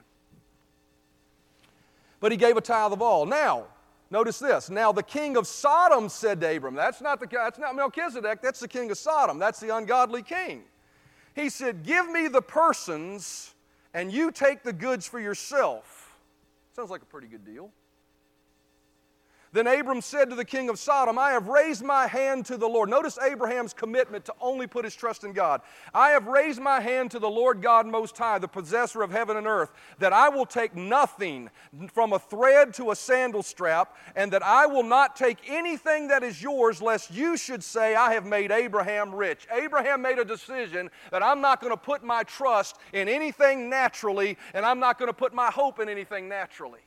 But 2.21 2.33
he 2.33 2.39
gave 2.39 2.57
a 2.57 2.61
tithe 2.61 2.93
of 2.93 3.03
all. 3.03 3.27
Now, 3.27 3.67
notice 4.11 4.39
this. 4.39 4.71
Now 4.71 4.93
the 4.93 5.03
king 5.03 5.37
of 5.37 5.47
Sodom 5.47 6.09
said 6.09 6.41
to 6.41 6.57
Abram, 6.57 6.75
that's 6.75 7.01
not 7.01 7.21
the 7.21 7.29
that's 7.31 7.59
not 7.59 7.77
Melchizedek, 7.77 8.43
that's 8.43 8.61
the 8.61 8.69
king 8.69 8.91
of 8.91 8.99
Sodom. 8.99 9.39
That's 9.39 9.61
the 9.61 9.75
ungodly 9.75 10.23
king. 10.23 10.65
He 11.35 11.51
said, 11.51 11.85
Give 11.85 12.11
me 12.11 12.29
the 12.29 12.43
persons 12.43 13.55
and 13.95 14.13
you 14.13 14.31
take 14.31 14.63
the 14.63 14.73
goods 14.73 15.07
for 15.07 15.21
yourself. 15.21 16.19
Sounds 16.75 16.91
like 16.91 17.03
a 17.03 17.07
pretty 17.07 17.29
good 17.29 17.45
deal. 17.45 17.71
Then 19.57 19.67
Abram 19.67 20.03
said 20.03 20.29
to 20.29 20.37
the 20.37 20.45
king 20.45 20.69
of 20.69 20.79
Sodom, 20.79 21.19
I 21.19 21.31
have 21.31 21.49
raised 21.49 21.83
my 21.83 22.07
hand 22.07 22.45
to 22.45 22.59
the 22.59 22.69
Lord. 22.69 22.91
Notice 22.91 23.19
Abraham's 23.19 23.73
commitment 23.73 24.27
to 24.27 24.35
only 24.39 24.67
put 24.67 24.85
his 24.85 24.95
trust 24.95 25.25
in 25.25 25.33
God. 25.33 25.63
I 25.95 26.11
have 26.11 26.27
raised 26.27 26.61
my 26.61 26.79
hand 26.79 27.11
to 27.13 27.19
the 27.19 27.31
Lord 27.31 27.63
God 27.63 27.87
Most 27.87 28.19
High, 28.19 28.39
the 28.39 28.49
possessor 28.49 29.01
of 29.01 29.11
heaven 29.11 29.39
and 29.39 29.47
earth, 29.47 29.73
that 29.99 30.13
I 30.13 30.29
will 30.29 30.45
take 30.45 30.77
nothing 30.77 31.49
from 31.91 32.13
a 32.13 32.19
thread 32.19 32.75
to 32.75 32.91
a 32.91 32.95
sandal 32.97 33.43
strap, 33.43 33.97
and 34.15 34.31
that 34.31 34.43
I 34.43 34.67
will 34.67 34.83
not 34.83 35.17
take 35.17 35.39
anything 35.49 36.09
that 36.09 36.23
is 36.23 36.43
yours, 36.43 36.83
lest 36.83 37.11
you 37.11 37.39
should 37.39 37.65
say, 37.65 37.95
I 37.95 38.13
have 38.13 38.27
made 38.27 38.51
Abraham 38.51 39.15
rich. 39.15 39.49
Abraham 39.51 40.03
made 40.03 40.19
a 40.19 40.25
decision 40.27 40.91
that 41.11 41.23
I'm 41.23 41.41
not 41.41 41.63
going 41.63 41.73
to 41.73 41.79
put 41.79 42.05
my 42.05 42.25
trust 42.25 42.77
in 42.93 43.09
anything 43.09 43.71
naturally, 43.71 44.37
and 44.53 44.67
I'm 44.67 44.81
not 44.81 44.99
going 44.99 45.09
to 45.09 45.17
put 45.17 45.33
my 45.33 45.51
hope 45.51 45.81
in 45.81 45.89
anything 45.89 46.29
naturally. 46.29 46.81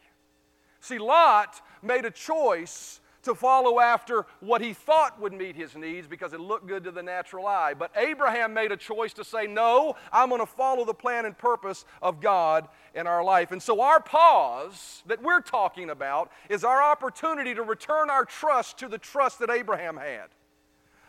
See, 0.82 0.98
Lot 0.98 1.62
made 1.82 2.06
a 2.06 2.12
choice 2.12 3.00
to 3.24 3.36
follow 3.36 3.80
after 3.80 4.26
what 4.40 4.62
he 4.62 4.74
thought 4.74 5.20
would 5.20 5.34
meet 5.34 5.56
his 5.56 5.76
needs 5.76 6.08
because 6.08 6.34
it 6.34 6.40
looked 6.40 6.68
good 6.68 6.84
to 6.86 6.92
the 6.92 7.04
natural 7.04 7.46
eye. 7.46 7.74
But 7.74 7.92
Abraham 7.96 8.54
made 8.54 8.72
a 8.72 8.78
choice 8.78 9.14
to 9.14 9.24
say, 9.24 9.46
No, 9.46 9.96
I'm 10.12 10.30
going 10.30 10.42
to 10.42 10.48
follow 10.48 10.86
the 10.86 10.94
plan 10.94 11.26
and 11.26 11.38
purpose 11.38 11.86
of 12.02 12.22
God 12.22 12.68
in 12.96 13.08
our 13.08 13.24
life. 13.24 13.52
And 13.52 13.62
so, 13.62 13.82
our 13.82 14.00
pause 14.00 15.04
that 15.08 15.22
we're 15.22 15.42
talking 15.42 15.90
about 15.90 16.32
is 16.50 16.64
our 16.64 16.82
opportunity 16.82 17.54
to 17.54 17.64
return 17.64 18.10
our 18.10 18.26
trust 18.26 18.78
to 18.80 18.88
the 18.88 18.98
trust 18.98 19.40
that 19.40 19.50
Abraham 19.50 19.98
had. 19.98 20.28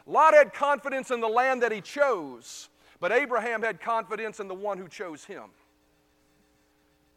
Lot 0.06 0.34
had 0.34 0.52
confidence 0.52 1.10
in 1.10 1.20
the 1.20 1.28
land 1.28 1.62
that 1.62 1.70
he 1.70 1.80
chose, 1.80 2.68
but 2.98 3.12
Abraham 3.12 3.62
had 3.62 3.80
confidence 3.80 4.40
in 4.40 4.48
the 4.48 4.54
one 4.54 4.78
who 4.78 4.88
chose 4.88 5.24
him. 5.24 5.44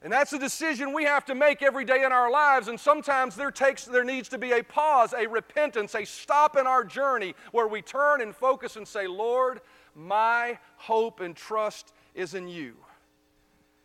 And 0.03 0.11
that's 0.11 0.33
a 0.33 0.39
decision 0.39 0.91
we 0.91 1.05
have 1.05 1.23
to 1.25 1.35
make 1.35 1.61
every 1.61 1.85
day 1.85 2.03
in 2.03 2.11
our 2.11 2.29
lives. 2.29 2.67
And 2.67 2.77
sometimes 2.77 3.35
there, 3.37 3.51
takes, 3.51 3.85
there 3.85 4.03
needs 4.03 4.27
to 4.29 4.37
be 4.37 4.51
a 4.51 4.61
pause, 4.61 5.13
a 5.13 5.27
repentance, 5.27 5.95
a 5.95 6.03
stop 6.03 6.57
in 6.57 6.67
our 6.67 6.83
journey 6.83 7.35
where 7.53 7.69
we 7.69 7.81
turn 7.81 8.19
and 8.19 8.35
focus 8.35 8.75
and 8.75 8.85
say, 8.85 9.07
Lord, 9.07 9.61
my 9.95 10.59
hope 10.75 11.21
and 11.21 11.33
trust 11.33 11.93
is 12.15 12.33
in 12.33 12.49
you. 12.49 12.75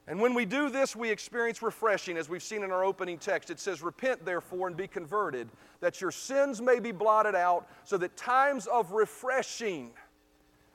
And 0.09 0.21
when 0.21 0.35
we 0.35 0.45
do 0.45 0.71
this, 0.71 0.97
we 0.97 1.09
experience 1.09 1.63
refreshing, 1.63 2.17
as 2.17 2.29
we've 2.29 2.43
seen 2.43 2.65
in 2.65 2.73
our 2.73 2.83
opening 2.83 3.19
text. 3.19 3.51
It 3.51 3.61
says, 3.61 3.83
Repent, 3.83 4.25
therefore, 4.25 4.67
and 4.67 4.77
be 4.77 4.89
converted, 4.89 5.49
that 5.81 6.01
your 6.01 6.11
sins 6.11 6.61
may 6.61 6.81
be 6.81 6.93
blotted 6.93 7.35
out, 7.37 7.69
so 7.85 7.97
that 7.99 8.17
times 8.17 8.67
of 8.67 8.91
refreshing 8.93 9.91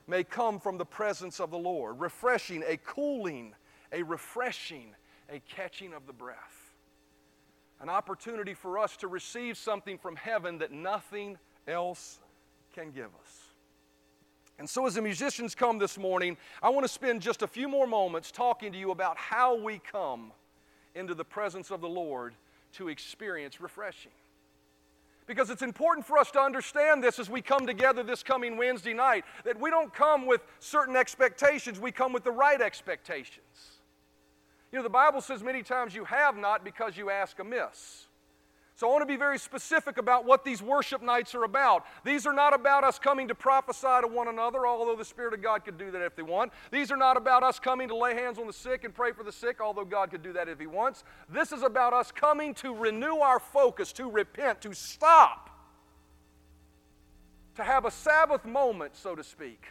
may 0.06 0.24
come 0.24 0.58
from 0.58 0.78
the 0.78 0.84
presence 0.86 1.40
of 1.40 1.50
the 1.50 1.58
Lord. 1.58 2.00
Refreshing, 2.00 2.62
a 2.66 2.76
cooling, 2.76 3.54
a 3.92 4.04
refreshing 4.04 4.94
a 5.30 5.40
catching 5.48 5.92
of 5.92 6.06
the 6.06 6.12
breath. 6.12 6.74
An 7.80 7.88
opportunity 7.88 8.54
for 8.54 8.78
us 8.78 8.96
to 8.98 9.08
receive 9.08 9.56
something 9.56 9.98
from 9.98 10.16
heaven 10.16 10.58
that 10.58 10.72
nothing 10.72 11.38
else 11.66 12.20
can 12.74 12.90
give 12.90 13.10
us. 13.22 13.44
And 14.58 14.70
so, 14.70 14.86
as 14.86 14.94
the 14.94 15.02
musicians 15.02 15.54
come 15.54 15.78
this 15.78 15.98
morning, 15.98 16.36
I 16.62 16.70
want 16.70 16.84
to 16.84 16.92
spend 16.92 17.22
just 17.22 17.42
a 17.42 17.46
few 17.46 17.68
more 17.68 17.86
moments 17.86 18.30
talking 18.30 18.70
to 18.72 18.78
you 18.78 18.92
about 18.92 19.18
how 19.18 19.56
we 19.56 19.80
come 19.80 20.32
into 20.94 21.14
the 21.14 21.24
presence 21.24 21.70
of 21.70 21.80
the 21.80 21.88
Lord 21.88 22.34
to 22.74 22.88
experience 22.88 23.60
refreshing. 23.60 24.12
Because 25.26 25.50
it's 25.50 25.62
important 25.62 26.06
for 26.06 26.18
us 26.18 26.30
to 26.32 26.40
understand 26.40 27.02
this 27.02 27.18
as 27.18 27.30
we 27.30 27.40
come 27.40 27.66
together 27.66 28.02
this 28.02 28.22
coming 28.22 28.56
Wednesday 28.56 28.92
night 28.92 29.24
that 29.44 29.58
we 29.58 29.70
don't 29.70 29.92
come 29.92 30.26
with 30.26 30.42
certain 30.60 30.96
expectations, 30.96 31.80
we 31.80 31.90
come 31.90 32.12
with 32.12 32.24
the 32.24 32.30
right 32.30 32.60
expectations. 32.60 33.73
You 34.74 34.80
know, 34.80 34.82
the 34.82 34.90
Bible 34.90 35.20
says 35.20 35.40
many 35.40 35.62
times 35.62 35.94
you 35.94 36.04
have 36.06 36.36
not 36.36 36.64
because 36.64 36.96
you 36.96 37.08
ask 37.08 37.38
amiss. 37.38 38.06
So 38.74 38.88
I 38.88 38.90
want 38.90 39.02
to 39.02 39.06
be 39.06 39.14
very 39.14 39.38
specific 39.38 39.98
about 39.98 40.24
what 40.24 40.44
these 40.44 40.60
worship 40.60 41.00
nights 41.00 41.32
are 41.36 41.44
about. 41.44 41.84
These 42.02 42.26
are 42.26 42.32
not 42.32 42.52
about 42.52 42.82
us 42.82 42.98
coming 42.98 43.28
to 43.28 43.36
prophesy 43.36 44.00
to 44.00 44.08
one 44.08 44.26
another, 44.26 44.66
although 44.66 44.96
the 44.96 45.04
Spirit 45.04 45.32
of 45.32 45.40
God 45.40 45.64
could 45.64 45.78
do 45.78 45.92
that 45.92 46.02
if 46.02 46.16
they 46.16 46.24
want. 46.24 46.52
These 46.72 46.90
are 46.90 46.96
not 46.96 47.16
about 47.16 47.44
us 47.44 47.60
coming 47.60 47.86
to 47.86 47.96
lay 47.96 48.16
hands 48.16 48.36
on 48.36 48.48
the 48.48 48.52
sick 48.52 48.82
and 48.82 48.92
pray 48.92 49.12
for 49.12 49.22
the 49.22 49.30
sick, 49.30 49.60
although 49.60 49.84
God 49.84 50.10
could 50.10 50.24
do 50.24 50.32
that 50.32 50.48
if 50.48 50.58
He 50.58 50.66
wants. 50.66 51.04
This 51.28 51.52
is 51.52 51.62
about 51.62 51.92
us 51.92 52.10
coming 52.10 52.52
to 52.54 52.74
renew 52.74 53.18
our 53.18 53.38
focus, 53.38 53.92
to 53.92 54.10
repent, 54.10 54.60
to 54.62 54.74
stop, 54.74 55.50
to 57.54 57.62
have 57.62 57.84
a 57.84 57.92
Sabbath 57.92 58.44
moment, 58.44 58.96
so 58.96 59.14
to 59.14 59.22
speak 59.22 59.68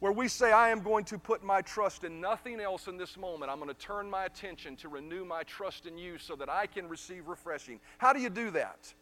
where 0.00 0.12
we 0.12 0.28
say, 0.28 0.50
I 0.50 0.70
am 0.70 0.80
going 0.80 1.04
to 1.04 1.18
put 1.18 1.44
my 1.44 1.60
trust 1.60 2.04
in 2.04 2.20
nothing 2.20 2.58
else 2.58 2.88
in 2.88 2.96
this 2.96 3.16
moment. 3.16 3.50
I'm 3.50 3.58
going 3.58 3.68
to 3.68 3.74
turn 3.74 4.08
my 4.08 4.24
attention 4.24 4.74
to 4.76 4.88
renew 4.88 5.24
my 5.24 5.42
trust 5.42 5.86
in 5.86 5.98
you 5.98 6.18
so 6.18 6.34
that 6.36 6.48
I 6.48 6.66
can 6.66 6.88
receive 6.88 7.28
refreshing. 7.28 7.78
How 7.98 8.14
do 8.14 8.20
you 8.20 8.30
do 8.30 8.50
that? 8.52 8.92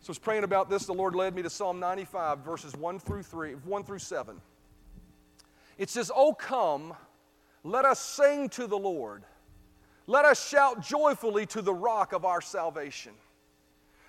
So 0.00 0.10
I 0.10 0.12
was 0.12 0.18
praying 0.18 0.44
about 0.44 0.68
this. 0.68 0.84
The 0.84 0.92
Lord 0.92 1.14
led 1.14 1.34
me 1.34 1.42
to 1.42 1.50
Psalm 1.50 1.80
95, 1.80 2.40
verses 2.40 2.76
1 2.76 2.98
through 2.98 3.22
3, 3.22 3.52
1 3.52 3.84
through 3.84 3.98
7. 3.98 4.40
It 5.78 5.88
says, 5.88 6.10
Oh, 6.14 6.34
come, 6.34 6.92
let 7.64 7.84
us 7.86 7.98
sing 7.98 8.50
to 8.50 8.66
the 8.66 8.78
Lord. 8.78 9.22
Let 10.06 10.24
us 10.24 10.46
shout 10.46 10.82
joyfully 10.82 11.46
to 11.46 11.62
the 11.62 11.72
rock 11.72 12.12
of 12.12 12.24
our 12.24 12.40
salvation. 12.40 13.12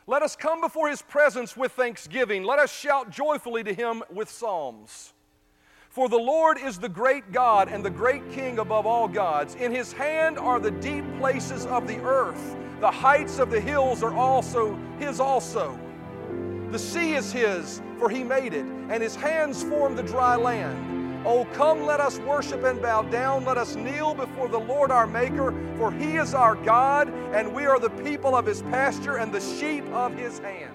Let 0.08 0.23
us 0.23 0.36
come 0.36 0.60
before 0.60 0.89
his 0.89 1.02
presence 1.02 1.56
with 1.56 1.71
thanksgiving. 1.71 2.43
Let 2.43 2.60
us 2.60 2.73
shout 2.73 3.10
joyfully 3.10 3.63
to 3.63 3.73
him 3.73 4.04
with 4.12 4.30
psalms. 4.30 5.12
For 5.93 6.10
the 6.10 6.17
Lord 6.17 6.58
is 6.58 6.79
the 6.79 6.89
great 6.89 7.32
God 7.32 7.69
and 7.69 7.86
the 7.86 7.89
great 7.91 8.32
King 8.32 8.58
above 8.58 8.88
all 8.88 9.08
gods. 9.08 9.53
In 9.53 9.71
his 9.71 9.93
hand 9.93 10.39
are 10.39 10.60
the 10.60 10.71
deep 10.71 11.06
places 11.19 11.67
of 11.67 11.88
the 11.88 11.99
earth. 11.99 12.56
The 12.79 12.89
heights 12.89 13.38
of 13.38 13.51
the 13.51 13.62
hills 13.62 14.01
are 14.01 14.15
also 14.15 14.75
his 14.97 15.19
also. 15.19 15.79
The 16.71 16.79
sea 16.79 17.13
is 17.13 17.32
his, 17.32 17.79
for 17.99 18.10
he 18.10 18.23
made 18.23 18.56
it, 18.56 18.65
and 18.65 19.03
his 19.03 19.15
hands 19.15 19.62
formed 19.62 19.95
the 19.95 20.01
dry 20.01 20.36
land. 20.36 21.27
Oh, 21.27 21.45
come, 21.53 21.86
let 21.86 21.99
us 21.99 22.17
worship 22.17 22.63
and 22.63 22.82
bow 22.82 23.03
down. 23.03 23.45
Let 23.45 23.60
us 23.60 23.75
kneel 23.75 24.15
before 24.15 24.49
the 24.49 24.60
Lord 24.60 24.89
our 24.89 25.06
Maker, 25.06 25.53
for 25.77 25.91
he 25.91 26.15
is 26.15 26.34
our 26.34 26.56
God, 26.56 27.08
and 27.36 27.53
we 27.53 27.67
are 27.67 27.79
the 27.79 27.91
people 27.91 28.36
of 28.36 28.47
his 28.47 28.63
pasture 28.63 29.17
and 29.17 29.32
the 29.32 29.39
sheep 29.39 29.86
of 29.91 30.15
his 30.15 30.39
hand. 30.39 30.73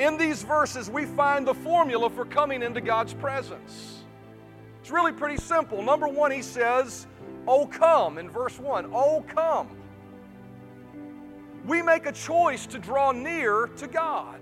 In 0.00 0.16
these 0.16 0.42
verses, 0.42 0.88
we 0.88 1.04
find 1.04 1.46
the 1.46 1.52
formula 1.52 2.08
for 2.08 2.24
coming 2.24 2.62
into 2.62 2.80
God's 2.80 3.12
presence. 3.12 4.02
It's 4.80 4.90
really 4.90 5.12
pretty 5.12 5.36
simple. 5.36 5.82
Number 5.82 6.08
one, 6.08 6.30
he 6.30 6.40
says, 6.40 7.06
Oh, 7.46 7.66
come, 7.66 8.16
in 8.16 8.30
verse 8.30 8.58
one. 8.58 8.90
Oh, 8.94 9.22
come. 9.28 9.68
We 11.66 11.82
make 11.82 12.06
a 12.06 12.12
choice 12.12 12.64
to 12.68 12.78
draw 12.78 13.12
near 13.12 13.66
to 13.76 13.86
God. 13.86 14.40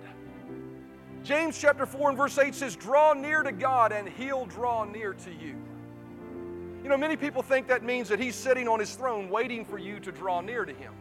James 1.24 1.60
chapter 1.60 1.86
4 1.86 2.10
and 2.10 2.16
verse 2.16 2.38
8 2.38 2.54
says, 2.54 2.76
Draw 2.76 3.14
near 3.14 3.42
to 3.42 3.50
God, 3.50 3.90
and 3.90 4.08
he'll 4.08 4.46
draw 4.46 4.84
near 4.84 5.12
to 5.12 5.30
you. 5.30 5.56
You 6.84 6.88
know, 6.88 6.96
many 6.96 7.16
people 7.16 7.42
think 7.42 7.66
that 7.66 7.82
means 7.82 8.08
that 8.10 8.20
he's 8.20 8.36
sitting 8.36 8.68
on 8.68 8.78
his 8.78 8.94
throne 8.94 9.28
waiting 9.28 9.64
for 9.64 9.78
you 9.78 9.98
to 10.00 10.12
draw 10.12 10.40
near 10.40 10.64
to 10.64 10.72
him. 10.72 10.94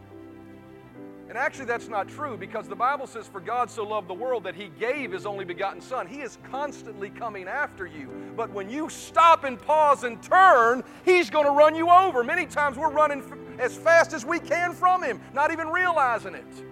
And 1.37 1.45
actually, 1.45 1.65
that's 1.65 1.87
not 1.87 2.07
true 2.07 2.35
because 2.35 2.67
the 2.67 2.75
Bible 2.75 3.05
says, 3.05 3.27
For 3.27 3.39
God 3.39 3.69
so 3.69 3.83
loved 3.83 4.07
the 4.07 4.13
world 4.15 4.43
that 4.45 4.55
He 4.55 4.71
gave 4.79 5.11
His 5.11 5.27
only 5.27 5.45
begotten 5.45 5.81
Son. 5.81 6.07
He 6.07 6.21
is 6.21 6.39
constantly 6.49 7.11
coming 7.11 7.47
after 7.47 7.85
you. 7.85 8.09
But 8.35 8.49
when 8.49 8.71
you 8.71 8.89
stop 8.89 9.43
and 9.43 9.61
pause 9.61 10.03
and 10.03 10.19
turn, 10.23 10.83
He's 11.05 11.29
going 11.29 11.45
to 11.45 11.51
run 11.51 11.75
you 11.75 11.91
over. 11.91 12.23
Many 12.23 12.47
times 12.47 12.75
we're 12.75 12.89
running 12.89 13.21
as 13.59 13.77
fast 13.77 14.13
as 14.13 14.25
we 14.25 14.39
can 14.39 14.73
from 14.73 15.03
Him, 15.03 15.21
not 15.31 15.51
even 15.51 15.67
realizing 15.67 16.33
it. 16.33 16.65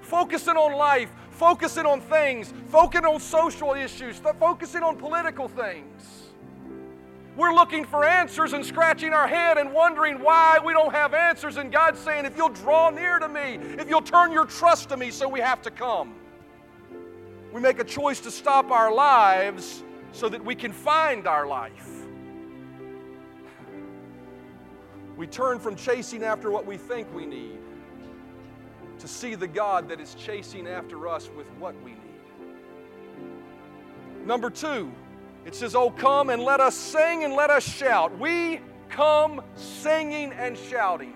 Focusing 0.00 0.56
on 0.56 0.72
life, 0.72 1.10
focusing 1.32 1.84
on 1.84 2.00
things, 2.00 2.54
focusing 2.68 3.04
on 3.04 3.20
social 3.20 3.74
issues, 3.74 4.16
focusing 4.40 4.82
on 4.82 4.96
political 4.96 5.46
things. 5.46 6.25
We're 7.36 7.52
looking 7.52 7.84
for 7.84 8.02
answers 8.02 8.54
and 8.54 8.64
scratching 8.64 9.12
our 9.12 9.28
head 9.28 9.58
and 9.58 9.70
wondering 9.72 10.20
why 10.20 10.58
we 10.64 10.72
don't 10.72 10.92
have 10.92 11.12
answers. 11.12 11.58
And 11.58 11.70
God's 11.70 12.00
saying, 12.00 12.24
if 12.24 12.34
you'll 12.34 12.48
draw 12.48 12.88
near 12.88 13.18
to 13.18 13.28
me, 13.28 13.58
if 13.78 13.90
you'll 13.90 14.00
turn 14.00 14.32
your 14.32 14.46
trust 14.46 14.88
to 14.88 14.96
me, 14.96 15.10
so 15.10 15.28
we 15.28 15.40
have 15.40 15.60
to 15.62 15.70
come. 15.70 16.14
We 17.52 17.60
make 17.60 17.78
a 17.78 17.84
choice 17.84 18.20
to 18.20 18.30
stop 18.30 18.70
our 18.70 18.92
lives 18.92 19.84
so 20.12 20.30
that 20.30 20.42
we 20.42 20.54
can 20.54 20.72
find 20.72 21.26
our 21.26 21.46
life. 21.46 22.06
We 25.16 25.26
turn 25.26 25.58
from 25.58 25.76
chasing 25.76 26.24
after 26.24 26.50
what 26.50 26.64
we 26.66 26.78
think 26.78 27.12
we 27.14 27.26
need 27.26 27.58
to 28.98 29.08
see 29.08 29.34
the 29.34 29.46
God 29.46 29.90
that 29.90 30.00
is 30.00 30.14
chasing 30.14 30.66
after 30.66 31.06
us 31.06 31.28
with 31.36 31.46
what 31.58 31.74
we 31.82 31.90
need. 31.90 32.00
Number 34.24 34.48
two, 34.48 34.90
it 35.46 35.54
says, 35.54 35.76
Oh, 35.76 35.90
come 35.90 36.28
and 36.28 36.42
let 36.42 36.60
us 36.60 36.74
sing 36.74 37.24
and 37.24 37.32
let 37.32 37.50
us 37.50 37.66
shout. 37.66 38.18
We 38.18 38.60
come 38.88 39.40
singing 39.54 40.32
and 40.32 40.58
shouting. 40.58 41.14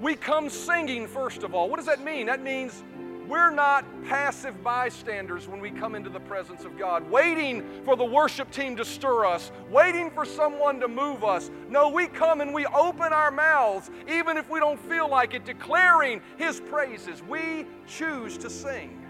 We 0.00 0.16
come 0.16 0.50
singing, 0.50 1.06
first 1.06 1.42
of 1.42 1.54
all. 1.54 1.70
What 1.70 1.76
does 1.76 1.86
that 1.86 2.04
mean? 2.04 2.26
That 2.26 2.42
means 2.42 2.84
we're 3.26 3.50
not 3.50 3.86
passive 4.04 4.62
bystanders 4.62 5.48
when 5.48 5.60
we 5.60 5.70
come 5.70 5.94
into 5.94 6.10
the 6.10 6.20
presence 6.20 6.66
of 6.66 6.78
God, 6.78 7.10
waiting 7.10 7.64
for 7.82 7.96
the 7.96 8.04
worship 8.04 8.50
team 8.50 8.76
to 8.76 8.84
stir 8.84 9.24
us, 9.24 9.50
waiting 9.70 10.10
for 10.10 10.26
someone 10.26 10.78
to 10.80 10.88
move 10.88 11.24
us. 11.24 11.50
No, 11.70 11.88
we 11.88 12.06
come 12.06 12.42
and 12.42 12.52
we 12.52 12.66
open 12.66 13.14
our 13.14 13.30
mouths, 13.30 13.90
even 14.06 14.36
if 14.36 14.50
we 14.50 14.60
don't 14.60 14.78
feel 14.78 15.08
like 15.08 15.32
it, 15.32 15.46
declaring 15.46 16.20
His 16.36 16.60
praises. 16.60 17.22
We 17.22 17.64
choose 17.86 18.36
to 18.38 18.50
sing. 18.50 19.03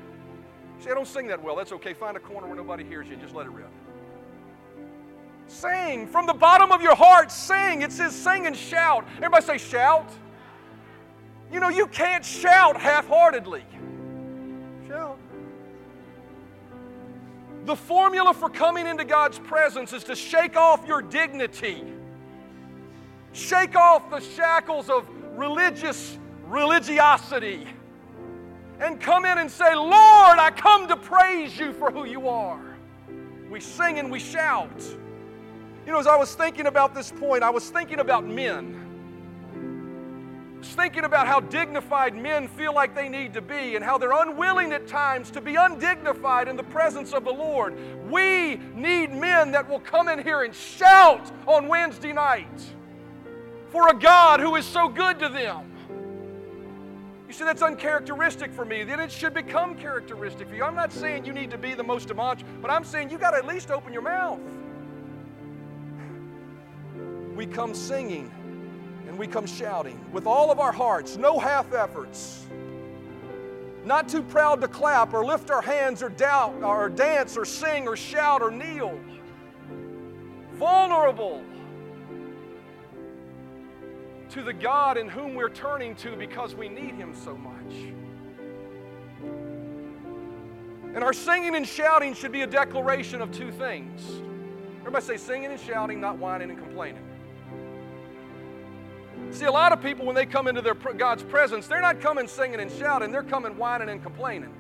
I 0.91 0.95
don't 0.95 1.07
sing 1.07 1.27
that 1.29 1.43
well. 1.43 1.57
That's 1.57 1.73
okay. 1.73 1.95
Find 1.95 2.17
a 2.17 2.21
corner 2.21 2.47
where 2.47 2.57
nobody 2.57 2.85
hears 2.85 3.09
you. 3.09 3.17
Just 3.17 3.35
let 3.35 3.47
it 3.47 3.53
rip. 3.53 3.71
Sing 5.47 6.07
from 6.07 6.27
the 6.27 6.35
bottom 6.35 6.73
of 6.73 6.83
your 6.83 6.95
heart. 6.95 7.31
Sing. 7.31 7.83
It 7.83 7.93
says 7.93 8.15
sing 8.15 8.47
and 8.47 8.57
shout. 8.57 9.07
Everybody 9.17 9.45
say 9.45 9.59
shout. 9.59 10.11
You 11.53 11.61
know, 11.61 11.69
you 11.69 11.87
can't 11.87 12.25
shout 12.25 12.81
half 12.81 13.07
heartedly. 13.07 13.65
Shout. 14.89 15.19
The 17.65 17.77
formula 17.77 18.35
for 18.35 18.51
coming 18.51 18.87
into 18.87 19.05
God's 19.05 19.39
presence 19.39 19.93
is 19.93 20.05
to 20.05 20.15
shake 20.15 20.57
off 20.57 20.87
your 20.87 21.01
dignity, 21.01 21.83
shake 23.33 23.75
off 23.75 24.11
the 24.11 24.21
shackles 24.21 24.91
of 24.91 25.09
religious 25.37 26.19
religiosity 26.47 27.67
and 28.85 29.01
come 29.01 29.25
in 29.25 29.39
and 29.39 29.51
say, 29.51 29.75
Lord, 29.75 30.39
I 30.39 30.53
come 30.55 30.87
to 30.89 30.97
praise 30.97 31.59
you 31.59 31.73
for 31.73 31.91
who 31.91 32.05
you 32.05 32.29
are. 32.29 32.61
We 33.51 33.59
sing 33.59 33.99
and 33.99 34.11
we 34.11 34.19
shout. 34.19 34.83
You 35.87 35.93
know, 35.93 35.99
as 35.99 36.07
I 36.07 36.17
was 36.17 36.35
thinking 36.35 36.67
about 36.67 36.95
this 36.95 37.11
point, 37.11 37.43
I 37.43 37.51
was 37.51 37.71
thinking 37.71 37.99
about 37.99 38.27
men. 38.27 38.81
I 39.55 40.59
was 40.59 40.69
thinking 40.69 41.05
about 41.05 41.27
how 41.27 41.41
dignified 41.41 42.15
men 42.15 42.47
feel 42.47 42.75
like 42.75 42.95
they 42.95 43.09
need 43.09 43.33
to 43.35 43.41
be 43.41 43.75
and 43.75 43.83
how 43.85 43.97
they're 43.97 44.13
unwilling 44.13 44.73
at 44.73 44.87
times 44.87 45.31
to 45.31 45.41
be 45.41 45.57
undignified 45.57 46.47
in 46.47 46.57
the 46.57 46.63
presence 46.63 47.15
of 47.15 47.25
the 47.25 47.33
Lord. 47.33 47.75
We 48.11 48.57
need 48.75 49.13
men 49.13 49.51
that 49.53 49.69
will 49.69 49.81
come 49.81 50.09
in 50.09 50.23
here 50.23 50.43
and 50.43 50.55
shout 50.55 51.33
on 51.47 51.69
Wednesday 51.69 52.13
night 52.13 52.63
for 53.71 53.89
a 53.89 53.95
God 53.95 54.41
who 54.41 54.57
is 54.57 54.67
so 54.67 54.89
good 54.89 55.19
to 55.21 55.29
them. 55.31 55.74
Say 57.35 57.45
that's 57.45 57.63
uncharacteristic 57.63 58.53
for 58.53 58.65
me. 58.65 58.85
Then 58.85 59.01
it 59.01 59.11
should 59.11 59.35
become 59.35 59.75
characteristic 59.75 60.49
for 60.49 60.55
you. 60.55 60.63
I'm 60.63 60.77
not 60.77 60.93
saying 60.93 61.25
you 61.25 61.33
need 61.33 61.51
to 61.51 61.59
be 61.59 61.75
the 61.75 61.83
most 61.83 62.07
demonstrative, 62.07 62.63
but 62.63 62.71
I'm 62.71 62.85
saying 62.85 63.11
you 63.11 63.19
got 63.19 63.33
to 63.33 63.39
at 63.39 63.45
least 63.45 63.73
open 63.73 63.93
your 63.93 64.03
mouth. 64.03 64.39
We 67.35 67.47
come 67.47 67.75
singing 67.75 68.31
and 69.09 69.19
we 69.19 69.27
come 69.27 69.47
shouting 69.47 69.99
with 70.13 70.29
all 70.29 70.53
of 70.53 70.61
our 70.61 70.71
hearts, 70.71 71.17
no 71.17 71.37
half 71.41 71.73
efforts. 71.75 72.47
Not 73.85 74.09
too 74.09 74.23
proud 74.23 74.61
to 74.61 74.69
clap 74.69 75.13
or 75.13 75.25
lift 75.25 75.51
our 75.51 75.61
hands 75.61 76.05
or 76.05 76.11
doubt 76.11 76.63
or 76.63 76.89
dance 76.89 77.37
or 77.37 77.45
sing 77.45 77.89
or 77.89 77.97
shout 77.97 78.43
or 78.43 78.53
kneel. 78.53 78.97
Vulnerable 80.53 81.43
to 84.35 84.43
the 84.43 84.53
God 84.53 84.99
in 84.99 85.09
whom 85.09 85.37
we're 85.37 85.49
turning 85.49 85.95
to 85.95 86.17
because 86.17 86.57
we 86.57 86.69
need 86.69 86.97
Him 86.97 87.15
so 87.15 87.37
much. 87.37 87.73
And 90.93 91.05
our 91.05 91.13
singing 91.13 91.55
and 91.55 91.65
shouting 91.65 92.15
should 92.15 92.33
be 92.33 92.43
a 92.43 92.47
declaration 92.47 93.23
of 93.23 93.31
two 93.31 93.53
things. 93.53 94.03
Everybody 94.81 95.05
say 95.05 95.17
singing 95.19 95.53
and 95.53 95.61
shouting, 95.61 96.01
not 96.01 96.19
whining 96.19 96.51
and 96.51 96.59
complaining. 96.59 97.05
See, 99.31 99.45
a 99.45 99.53
lot 99.53 99.71
of 99.71 99.81
people, 99.81 100.05
when 100.05 100.17
they 100.17 100.27
come 100.27 100.49
into 100.49 100.61
their 100.61 100.75
God's 100.75 101.23
presence, 101.23 101.69
they're 101.69 101.81
not 101.81 102.01
coming 102.01 102.27
singing 102.27 102.59
and 102.59 102.73
shouting, 102.73 103.13
they're 103.13 103.23
coming 103.23 103.57
whining 103.57 103.89
and 103.89 104.03
complaining. 104.03 104.53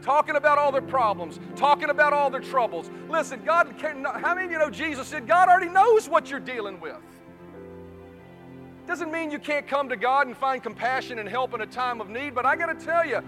Talking 0.00 0.36
about 0.36 0.56
all 0.56 0.72
their 0.72 0.80
problems, 0.80 1.38
talking 1.56 1.90
about 1.90 2.14
all 2.14 2.30
their 2.30 2.40
troubles. 2.40 2.90
Listen, 3.10 3.42
God, 3.44 3.74
can, 3.76 4.02
how 4.04 4.34
many 4.34 4.46
of 4.46 4.50
you 4.50 4.58
know 4.58 4.70
Jesus 4.70 5.08
said 5.08 5.26
God 5.26 5.50
already 5.50 5.70
knows 5.70 6.08
what 6.08 6.30
you're 6.30 6.40
dealing 6.40 6.80
with? 6.80 6.96
Doesn't 8.88 9.12
mean 9.12 9.30
you 9.30 9.38
can't 9.38 9.66
come 9.66 9.90
to 9.90 9.96
God 9.96 10.28
and 10.28 10.34
find 10.34 10.62
compassion 10.62 11.18
and 11.18 11.28
help 11.28 11.52
in 11.52 11.60
a 11.60 11.66
time 11.66 12.00
of 12.00 12.08
need, 12.08 12.34
but 12.34 12.46
I 12.46 12.56
got 12.56 12.66
to 12.76 12.86
tell 12.86 13.04
you, 13.04 13.20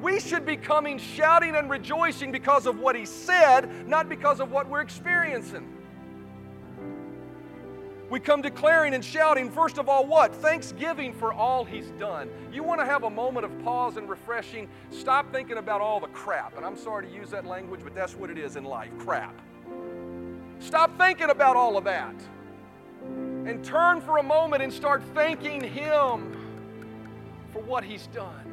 we 0.00 0.20
should 0.20 0.46
be 0.46 0.56
coming 0.56 0.96
shouting 0.96 1.56
and 1.56 1.68
rejoicing 1.68 2.30
because 2.30 2.66
of 2.66 2.78
what 2.78 2.94
He 2.94 3.04
said, 3.04 3.88
not 3.88 4.08
because 4.08 4.38
of 4.38 4.52
what 4.52 4.68
we're 4.68 4.82
experiencing. 4.82 5.68
We 8.10 8.20
come 8.20 8.42
declaring 8.42 8.94
and 8.94 9.04
shouting, 9.04 9.50
first 9.50 9.78
of 9.78 9.88
all, 9.88 10.06
what? 10.06 10.32
Thanksgiving 10.36 11.12
for 11.12 11.32
all 11.32 11.64
He's 11.64 11.90
done. 11.98 12.30
You 12.52 12.62
want 12.62 12.80
to 12.80 12.86
have 12.86 13.02
a 13.02 13.10
moment 13.10 13.44
of 13.44 13.64
pause 13.64 13.96
and 13.96 14.08
refreshing? 14.08 14.68
Stop 14.90 15.32
thinking 15.32 15.56
about 15.56 15.80
all 15.80 15.98
the 15.98 16.06
crap. 16.08 16.56
And 16.56 16.64
I'm 16.64 16.76
sorry 16.76 17.08
to 17.08 17.12
use 17.12 17.30
that 17.30 17.44
language, 17.44 17.80
but 17.82 17.92
that's 17.92 18.14
what 18.14 18.30
it 18.30 18.38
is 18.38 18.54
in 18.54 18.62
life 18.62 18.92
crap. 19.00 19.34
Stop 20.60 20.96
thinking 20.96 21.30
about 21.30 21.56
all 21.56 21.76
of 21.76 21.82
that. 21.82 22.14
And 23.46 23.64
turn 23.64 24.00
for 24.00 24.18
a 24.18 24.22
moment 24.22 24.62
and 24.62 24.72
start 24.72 25.02
thanking 25.14 25.62
Him 25.62 26.36
for 27.52 27.62
what 27.62 27.84
He's 27.84 28.06
done 28.08 28.46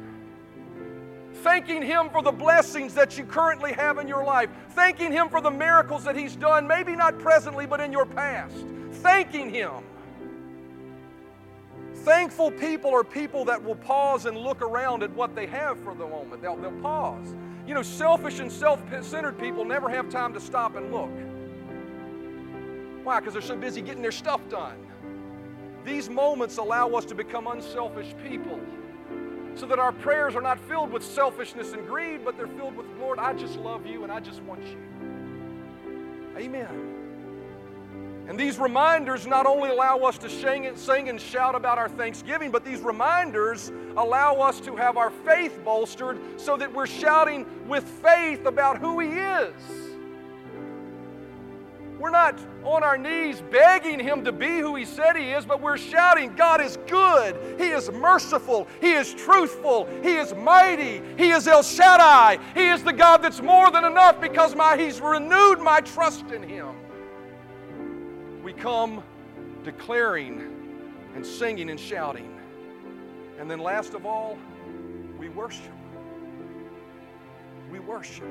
thanking 1.44 1.82
Him 1.82 2.08
for 2.08 2.22
the 2.22 2.32
blessings 2.32 2.94
that 2.94 3.18
you 3.18 3.24
currently 3.24 3.72
have 3.72 3.98
in 3.98 4.08
your 4.08 4.24
life, 4.24 4.48
thanking 4.70 5.12
Him 5.12 5.28
for 5.28 5.40
the 5.40 5.50
miracles 5.50 6.04
that 6.04 6.16
He's 6.16 6.36
done, 6.36 6.66
maybe 6.66 6.96
not 6.96 7.18
presently, 7.18 7.66
but 7.66 7.80
in 7.80 7.92
your 7.92 8.06
past, 8.06 8.56
thanking 8.92 9.50
Him. 9.50 9.72
Thankful 11.96 12.50
people 12.50 12.94
are 12.94 13.04
people 13.04 13.44
that 13.46 13.62
will 13.62 13.76
pause 13.76 14.26
and 14.26 14.36
look 14.36 14.62
around 14.62 15.02
at 15.02 15.10
what 15.12 15.34
they 15.34 15.46
have 15.46 15.78
for 15.80 15.94
the 15.94 16.06
moment. 16.06 16.42
They'll, 16.42 16.56
they'll 16.56 16.80
pause. 16.82 17.34
You 17.66 17.74
know, 17.74 17.82
selfish 17.82 18.40
and 18.40 18.52
self 18.52 18.82
centered 19.02 19.38
people 19.38 19.64
never 19.64 19.88
have 19.88 20.10
time 20.10 20.34
to 20.34 20.40
stop 20.40 20.76
and 20.76 20.92
look. 20.92 21.10
Why? 23.04 23.20
Because 23.20 23.32
they're 23.32 23.42
so 23.42 23.56
busy 23.56 23.80
getting 23.80 24.02
their 24.02 24.12
stuff 24.12 24.46
done. 24.48 24.76
These 25.84 26.08
moments 26.08 26.56
allow 26.56 26.88
us 26.90 27.04
to 27.06 27.14
become 27.14 27.46
unselfish 27.46 28.14
people 28.26 28.58
so 29.54 29.66
that 29.66 29.78
our 29.78 29.92
prayers 29.92 30.34
are 30.34 30.40
not 30.40 30.58
filled 30.58 30.90
with 30.90 31.04
selfishness 31.04 31.72
and 31.72 31.86
greed, 31.86 32.24
but 32.24 32.36
they're 32.36 32.48
filled 32.48 32.76
with, 32.76 32.86
Lord, 32.98 33.18
I 33.18 33.34
just 33.34 33.56
love 33.56 33.86
you 33.86 34.02
and 34.02 34.12
I 34.12 34.20
just 34.20 34.42
want 34.42 34.62
you. 34.64 34.78
Amen. 36.36 36.94
And 38.26 38.40
these 38.40 38.58
reminders 38.58 39.26
not 39.26 39.44
only 39.44 39.68
allow 39.68 39.98
us 39.98 40.16
to 40.18 40.30
sing 40.30 40.66
and, 40.66 41.20
shout 41.20 41.54
about 41.54 41.76
our 41.76 41.90
thanksgiving, 41.90 42.50
but 42.50 42.64
these 42.64 42.80
reminders 42.80 43.70
allow 43.96 44.36
us 44.36 44.60
to 44.60 44.74
have 44.76 44.96
our 44.96 45.10
faith 45.10 45.60
bolstered 45.62 46.18
so 46.40 46.56
that 46.56 46.72
we're 46.72 46.86
shouting 46.86 47.46
with 47.68 47.84
faith 47.84 48.46
about 48.46 48.78
who 48.78 48.98
He 49.00 49.08
is. 49.10 49.83
We're 52.04 52.10
not 52.10 52.38
on 52.64 52.82
our 52.84 52.98
knees 52.98 53.42
begging 53.50 53.98
Him 53.98 54.26
to 54.26 54.30
be 54.32 54.58
who 54.58 54.76
He 54.76 54.84
said 54.84 55.16
He 55.16 55.30
is, 55.30 55.46
but 55.46 55.62
we're 55.62 55.78
shouting, 55.78 56.34
God 56.36 56.60
is 56.60 56.76
good. 56.86 57.34
He 57.58 57.68
is 57.68 57.90
merciful. 57.90 58.68
He 58.82 58.92
is 58.92 59.14
truthful. 59.14 59.88
He 60.02 60.16
is 60.16 60.34
mighty. 60.34 61.00
He 61.16 61.30
is 61.30 61.48
El 61.48 61.62
Shaddai. 61.62 62.40
He 62.52 62.66
is 62.66 62.84
the 62.84 62.92
God 62.92 63.22
that's 63.22 63.40
more 63.40 63.70
than 63.70 63.86
enough 63.86 64.20
because 64.20 64.54
my, 64.54 64.76
He's 64.76 65.00
renewed 65.00 65.60
my 65.60 65.80
trust 65.80 66.30
in 66.30 66.42
Him. 66.42 66.74
We 68.42 68.52
come 68.52 69.02
declaring 69.64 70.42
and 71.14 71.24
singing 71.24 71.70
and 71.70 71.80
shouting. 71.80 72.38
And 73.38 73.50
then, 73.50 73.60
last 73.60 73.94
of 73.94 74.04
all, 74.04 74.36
we 75.18 75.30
worship. 75.30 75.72
We 77.72 77.78
worship. 77.78 78.28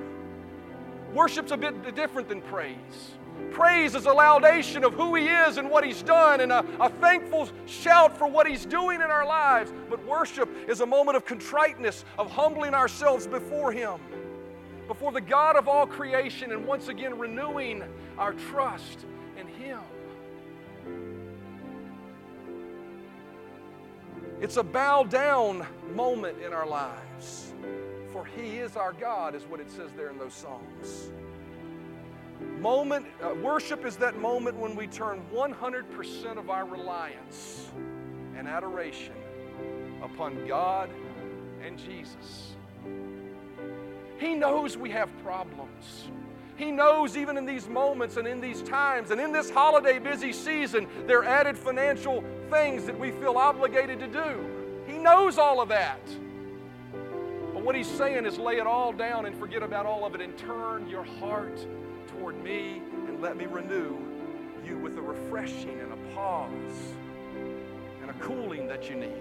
Worship's 1.12 1.52
a 1.52 1.58
bit 1.58 1.96
different 1.96 2.30
than 2.30 2.40
praise. 2.40 3.16
Praise 3.52 3.94
is 3.94 4.08
a 4.08 4.12
laudation 4.12 4.84
of 4.84 4.94
who 4.94 5.14
He 5.14 5.28
is 5.28 5.58
and 5.58 5.70
what 5.70 5.86
He's 5.86 6.02
done, 6.02 6.42
and 6.42 6.52
a, 6.52 6.66
a, 6.80 6.90
thankful 6.90 7.48
shout 7.68 8.18
for 8.18 8.28
what 8.28 8.48
He's 8.48 8.66
doing 8.66 8.96
in 9.02 9.12
our 9.12 9.26
lives. 9.26 9.72
But 9.90 10.04
worship 10.08 10.50
is 10.68 10.82
a 10.82 10.86
moment 10.86 11.18
of 11.18 11.26
contriteness, 11.26 12.04
of 12.18 12.32
humbling 12.32 12.74
ourselves 12.74 13.28
before 13.28 13.72
Him, 13.72 14.00
before 14.88 15.12
the 15.12 15.22
God 15.22 15.56
of 15.56 15.68
all 15.68 15.86
creation, 15.86 16.52
and 16.52 16.66
once 16.66 16.88
again 16.88 17.18
renewing 17.18 17.84
our 18.18 18.34
trust 18.34 19.06
in 19.38 19.48
Him. 19.48 19.80
It's 24.42 24.58
a 24.58 24.64
bow 24.64 25.04
down 25.04 25.66
moment 25.94 26.40
in 26.44 26.54
our 26.54 26.68
lives, 26.68 27.54
for 28.12 28.26
He 28.26 28.58
is 28.58 28.76
our 28.76 28.94
God, 28.94 29.36
is 29.36 29.44
what 29.44 29.60
it 29.60 29.70
says 29.70 29.92
there 29.96 30.10
in 30.10 30.18
those 30.18 30.34
songs. 30.34 31.12
Moment, 32.64 33.06
uh, 33.22 33.34
worship 33.44 33.86
is 33.86 33.98
that 33.98 34.18
moment 34.20 34.56
when 34.56 34.74
we 34.74 34.88
turn 34.88 35.22
100% 35.34 36.38
of 36.38 36.50
our 36.50 36.66
reliance 36.66 37.70
and 38.38 38.48
adoration 38.48 39.12
upon 40.02 40.48
God 40.48 40.90
and 41.62 41.78
Jesus. 41.78 42.56
He 44.18 44.34
knows 44.34 44.78
we 44.78 44.90
have 44.92 45.10
problems. 45.26 46.08
He 46.56 46.72
knows 46.72 47.18
even 47.18 47.36
in 47.36 47.46
these 47.46 47.68
moments 47.68 48.16
and 48.16 48.26
in 48.26 48.40
these 48.40 48.62
times 48.62 49.12
and 49.12 49.20
in 49.20 49.34
this 49.34 49.50
holiday 49.50 50.00
busy 50.00 50.32
season, 50.32 50.88
there 51.06 51.20
are 51.20 51.26
added 51.26 51.58
financial 51.58 52.24
things 52.50 52.86
that 52.86 52.98
we 52.98 53.12
feel 53.12 53.38
obligated 53.38 54.00
to 54.00 54.08
do. 54.08 54.86
He 54.88 54.98
knows 54.98 55.38
all 55.38 55.60
of 55.60 55.68
that. 55.68 56.00
But 57.54 57.62
what 57.62 57.76
he's 57.76 57.92
saying 57.92 58.26
is 58.26 58.38
lay 58.38 58.56
it 58.56 58.68
all 58.68 58.94
down 58.94 59.26
and 59.26 59.38
forget 59.38 59.64
about 59.64 59.86
all 59.86 60.06
of 60.06 60.16
it 60.16 60.22
and 60.22 60.38
turn 60.38 60.88
your 60.88 61.04
heart 61.20 61.68
toward 62.24 62.42
me 62.42 62.82
and 63.10 63.22
let 63.22 63.36
me 63.36 63.46
renew 63.48 63.98
you 64.66 64.78
with 64.78 64.98
a 64.98 65.02
refreshing 65.02 65.78
and 65.82 65.92
a 65.92 66.16
pause 66.16 66.94
and 68.02 68.10
a 68.10 68.14
cooling 68.14 68.66
that 68.66 68.90
you 68.90 68.96
need. 68.96 69.12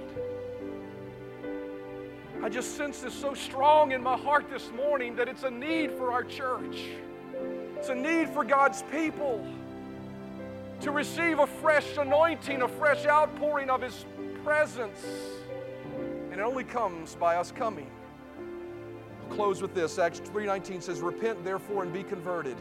I 2.44 2.48
just 2.48 2.76
sense 2.76 3.00
this 3.00 3.12
so 3.12 3.34
strong 3.34 3.90
in 3.90 4.04
my 4.04 4.16
heart 4.16 4.48
this 4.48 4.70
morning 4.70 5.16
that 5.16 5.28
it's 5.28 5.42
a 5.42 5.50
need 5.50 5.90
for 5.90 6.12
our 6.12 6.22
church. 6.22 6.78
It's 7.76 7.88
a 7.88 7.94
need 7.96 8.28
for 8.28 8.44
God's 8.44 8.84
people 8.84 9.44
to 10.82 10.92
receive 10.92 11.40
a 11.40 11.46
fresh 11.48 11.96
anointing, 11.96 12.62
a 12.62 12.68
fresh 12.68 13.04
outpouring 13.04 13.68
of 13.68 13.82
His 13.82 14.06
presence. 14.44 15.04
And 16.30 16.34
it 16.34 16.44
only 16.44 16.62
comes 16.62 17.16
by 17.16 17.34
us 17.34 17.50
coming. 17.50 17.90
I'll 19.28 19.34
close 19.34 19.60
with 19.60 19.74
this. 19.74 19.98
Acts 19.98 20.20
3:19 20.20 20.80
says, 20.80 21.00
"Repent 21.00 21.42
therefore 21.42 21.82
and 21.82 21.92
be 21.92 22.04
converted." 22.04 22.56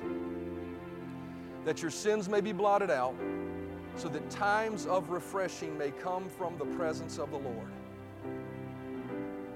That 1.65 1.82
your 1.82 1.91
sins 1.91 2.28
may 2.28 2.41
be 2.41 2.52
blotted 2.52 2.89
out, 2.89 3.15
so 3.95 4.08
that 4.10 4.30
times 4.30 4.86
of 4.86 5.10
refreshing 5.10 5.78
may 5.78 5.91
come 5.91 6.28
from 6.30 6.58
the 6.58 6.65
presence 6.65 7.19
of 7.19 7.32
the 7.32 7.38
Lord. 7.38 7.67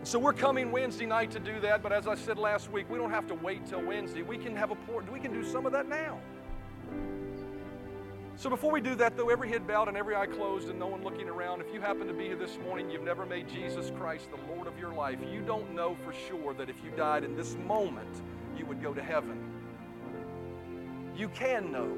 So 0.04 0.20
we're 0.20 0.34
coming 0.34 0.72
Wednesday 0.72 1.08
night 1.08 1.32
to 1.32 1.40
do 1.40 1.60
that, 1.62 1.82
but 1.82 1.92
as 1.92 2.08
I 2.08 2.14
said 2.14 2.38
last 2.38 2.72
week, 2.72 2.88
we 2.92 3.00
don't 3.00 3.10
have 3.10 3.26
to 3.28 3.34
wait 3.34 3.66
till 3.66 3.82
Wednesday. 3.82 4.22
We 4.22 4.38
can 4.38 4.56
have 4.56 4.70
a 4.70 4.76
port, 4.76 5.12
we 5.12 5.20
can 5.20 5.34
do 5.34 5.44
some 5.44 5.66
of 5.66 5.72
that 5.72 5.90
now. 5.90 6.20
So 8.38 8.50
before 8.50 8.72
we 8.72 8.82
do 8.82 8.96
that, 8.96 9.16
though, 9.16 9.30
every 9.30 9.50
head 9.50 9.66
bowed 9.66 9.88
and 9.88 9.96
every 9.96 10.14
eye 10.16 10.28
closed 10.28 10.70
and 10.70 10.78
no 10.78 10.88
one 10.88 11.04
looking 11.04 11.30
around, 11.30 11.62
if 11.62 11.74
you 11.74 11.80
happen 11.80 12.06
to 12.06 12.14
be 12.14 12.26
here 12.26 12.36
this 12.36 12.60
morning, 12.60 12.92
you've 12.92 13.02
never 13.02 13.26
made 13.26 13.48
Jesus 13.48 13.92
Christ 13.98 14.28
the 14.30 14.54
Lord 14.54 14.68
of 14.68 14.78
your 14.78 14.94
life, 14.94 15.18
you 15.32 15.42
don't 15.42 15.74
know 15.74 15.96
for 16.04 16.14
sure 16.28 16.54
that 16.54 16.70
if 16.70 16.76
you 16.84 16.92
died 16.92 17.24
in 17.24 17.36
this 17.36 17.56
moment, 17.66 18.22
you 18.58 18.66
would 18.66 18.84
go 18.84 18.94
to 18.94 19.02
heaven 19.02 19.55
you 21.18 21.30
can 21.30 21.72
know. 21.72 21.90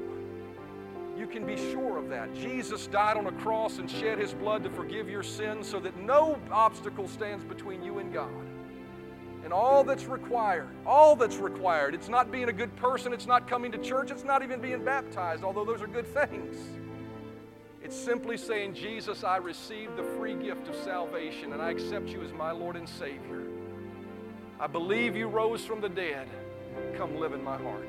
You 1.16 1.26
can 1.26 1.44
be 1.44 1.56
sure 1.56 1.98
of 1.98 2.08
that. 2.10 2.32
Jesus 2.34 2.86
died 2.86 3.16
on 3.16 3.26
a 3.26 3.32
cross 3.32 3.78
and 3.78 3.90
shed 3.90 4.18
his 4.18 4.32
blood 4.32 4.62
to 4.62 4.70
forgive 4.70 5.08
your 5.08 5.24
sins 5.24 5.68
so 5.68 5.80
that 5.80 5.96
no 5.96 6.38
obstacle 6.52 7.08
stands 7.08 7.42
between 7.42 7.82
you 7.82 7.98
and 7.98 8.12
God. 8.12 8.30
And 9.42 9.52
all 9.52 9.82
that's 9.82 10.04
required, 10.04 10.68
all 10.86 11.16
that's 11.16 11.36
required, 11.36 11.94
it's 11.94 12.08
not 12.08 12.30
being 12.30 12.48
a 12.48 12.52
good 12.52 12.74
person, 12.76 13.12
it's 13.12 13.26
not 13.26 13.48
coming 13.48 13.72
to 13.72 13.78
church, 13.78 14.10
it's 14.10 14.24
not 14.24 14.42
even 14.42 14.60
being 14.60 14.84
baptized, 14.84 15.42
although 15.42 15.64
those 15.64 15.82
are 15.82 15.86
good 15.86 16.06
things. 16.06 16.56
It's 17.82 17.96
simply 17.96 18.36
saying, 18.36 18.74
Jesus, 18.74 19.24
I 19.24 19.38
received 19.38 19.96
the 19.96 20.02
free 20.02 20.34
gift 20.34 20.68
of 20.68 20.76
salvation 20.76 21.52
and 21.52 21.62
I 21.62 21.70
accept 21.70 22.08
you 22.08 22.22
as 22.22 22.32
my 22.32 22.50
Lord 22.50 22.76
and 22.76 22.88
Savior. 22.88 23.42
I 24.60 24.66
believe 24.66 25.16
you 25.16 25.28
rose 25.28 25.64
from 25.64 25.80
the 25.80 25.88
dead. 25.88 26.28
Come 26.96 27.16
live 27.16 27.32
in 27.32 27.42
my 27.42 27.56
heart. 27.56 27.88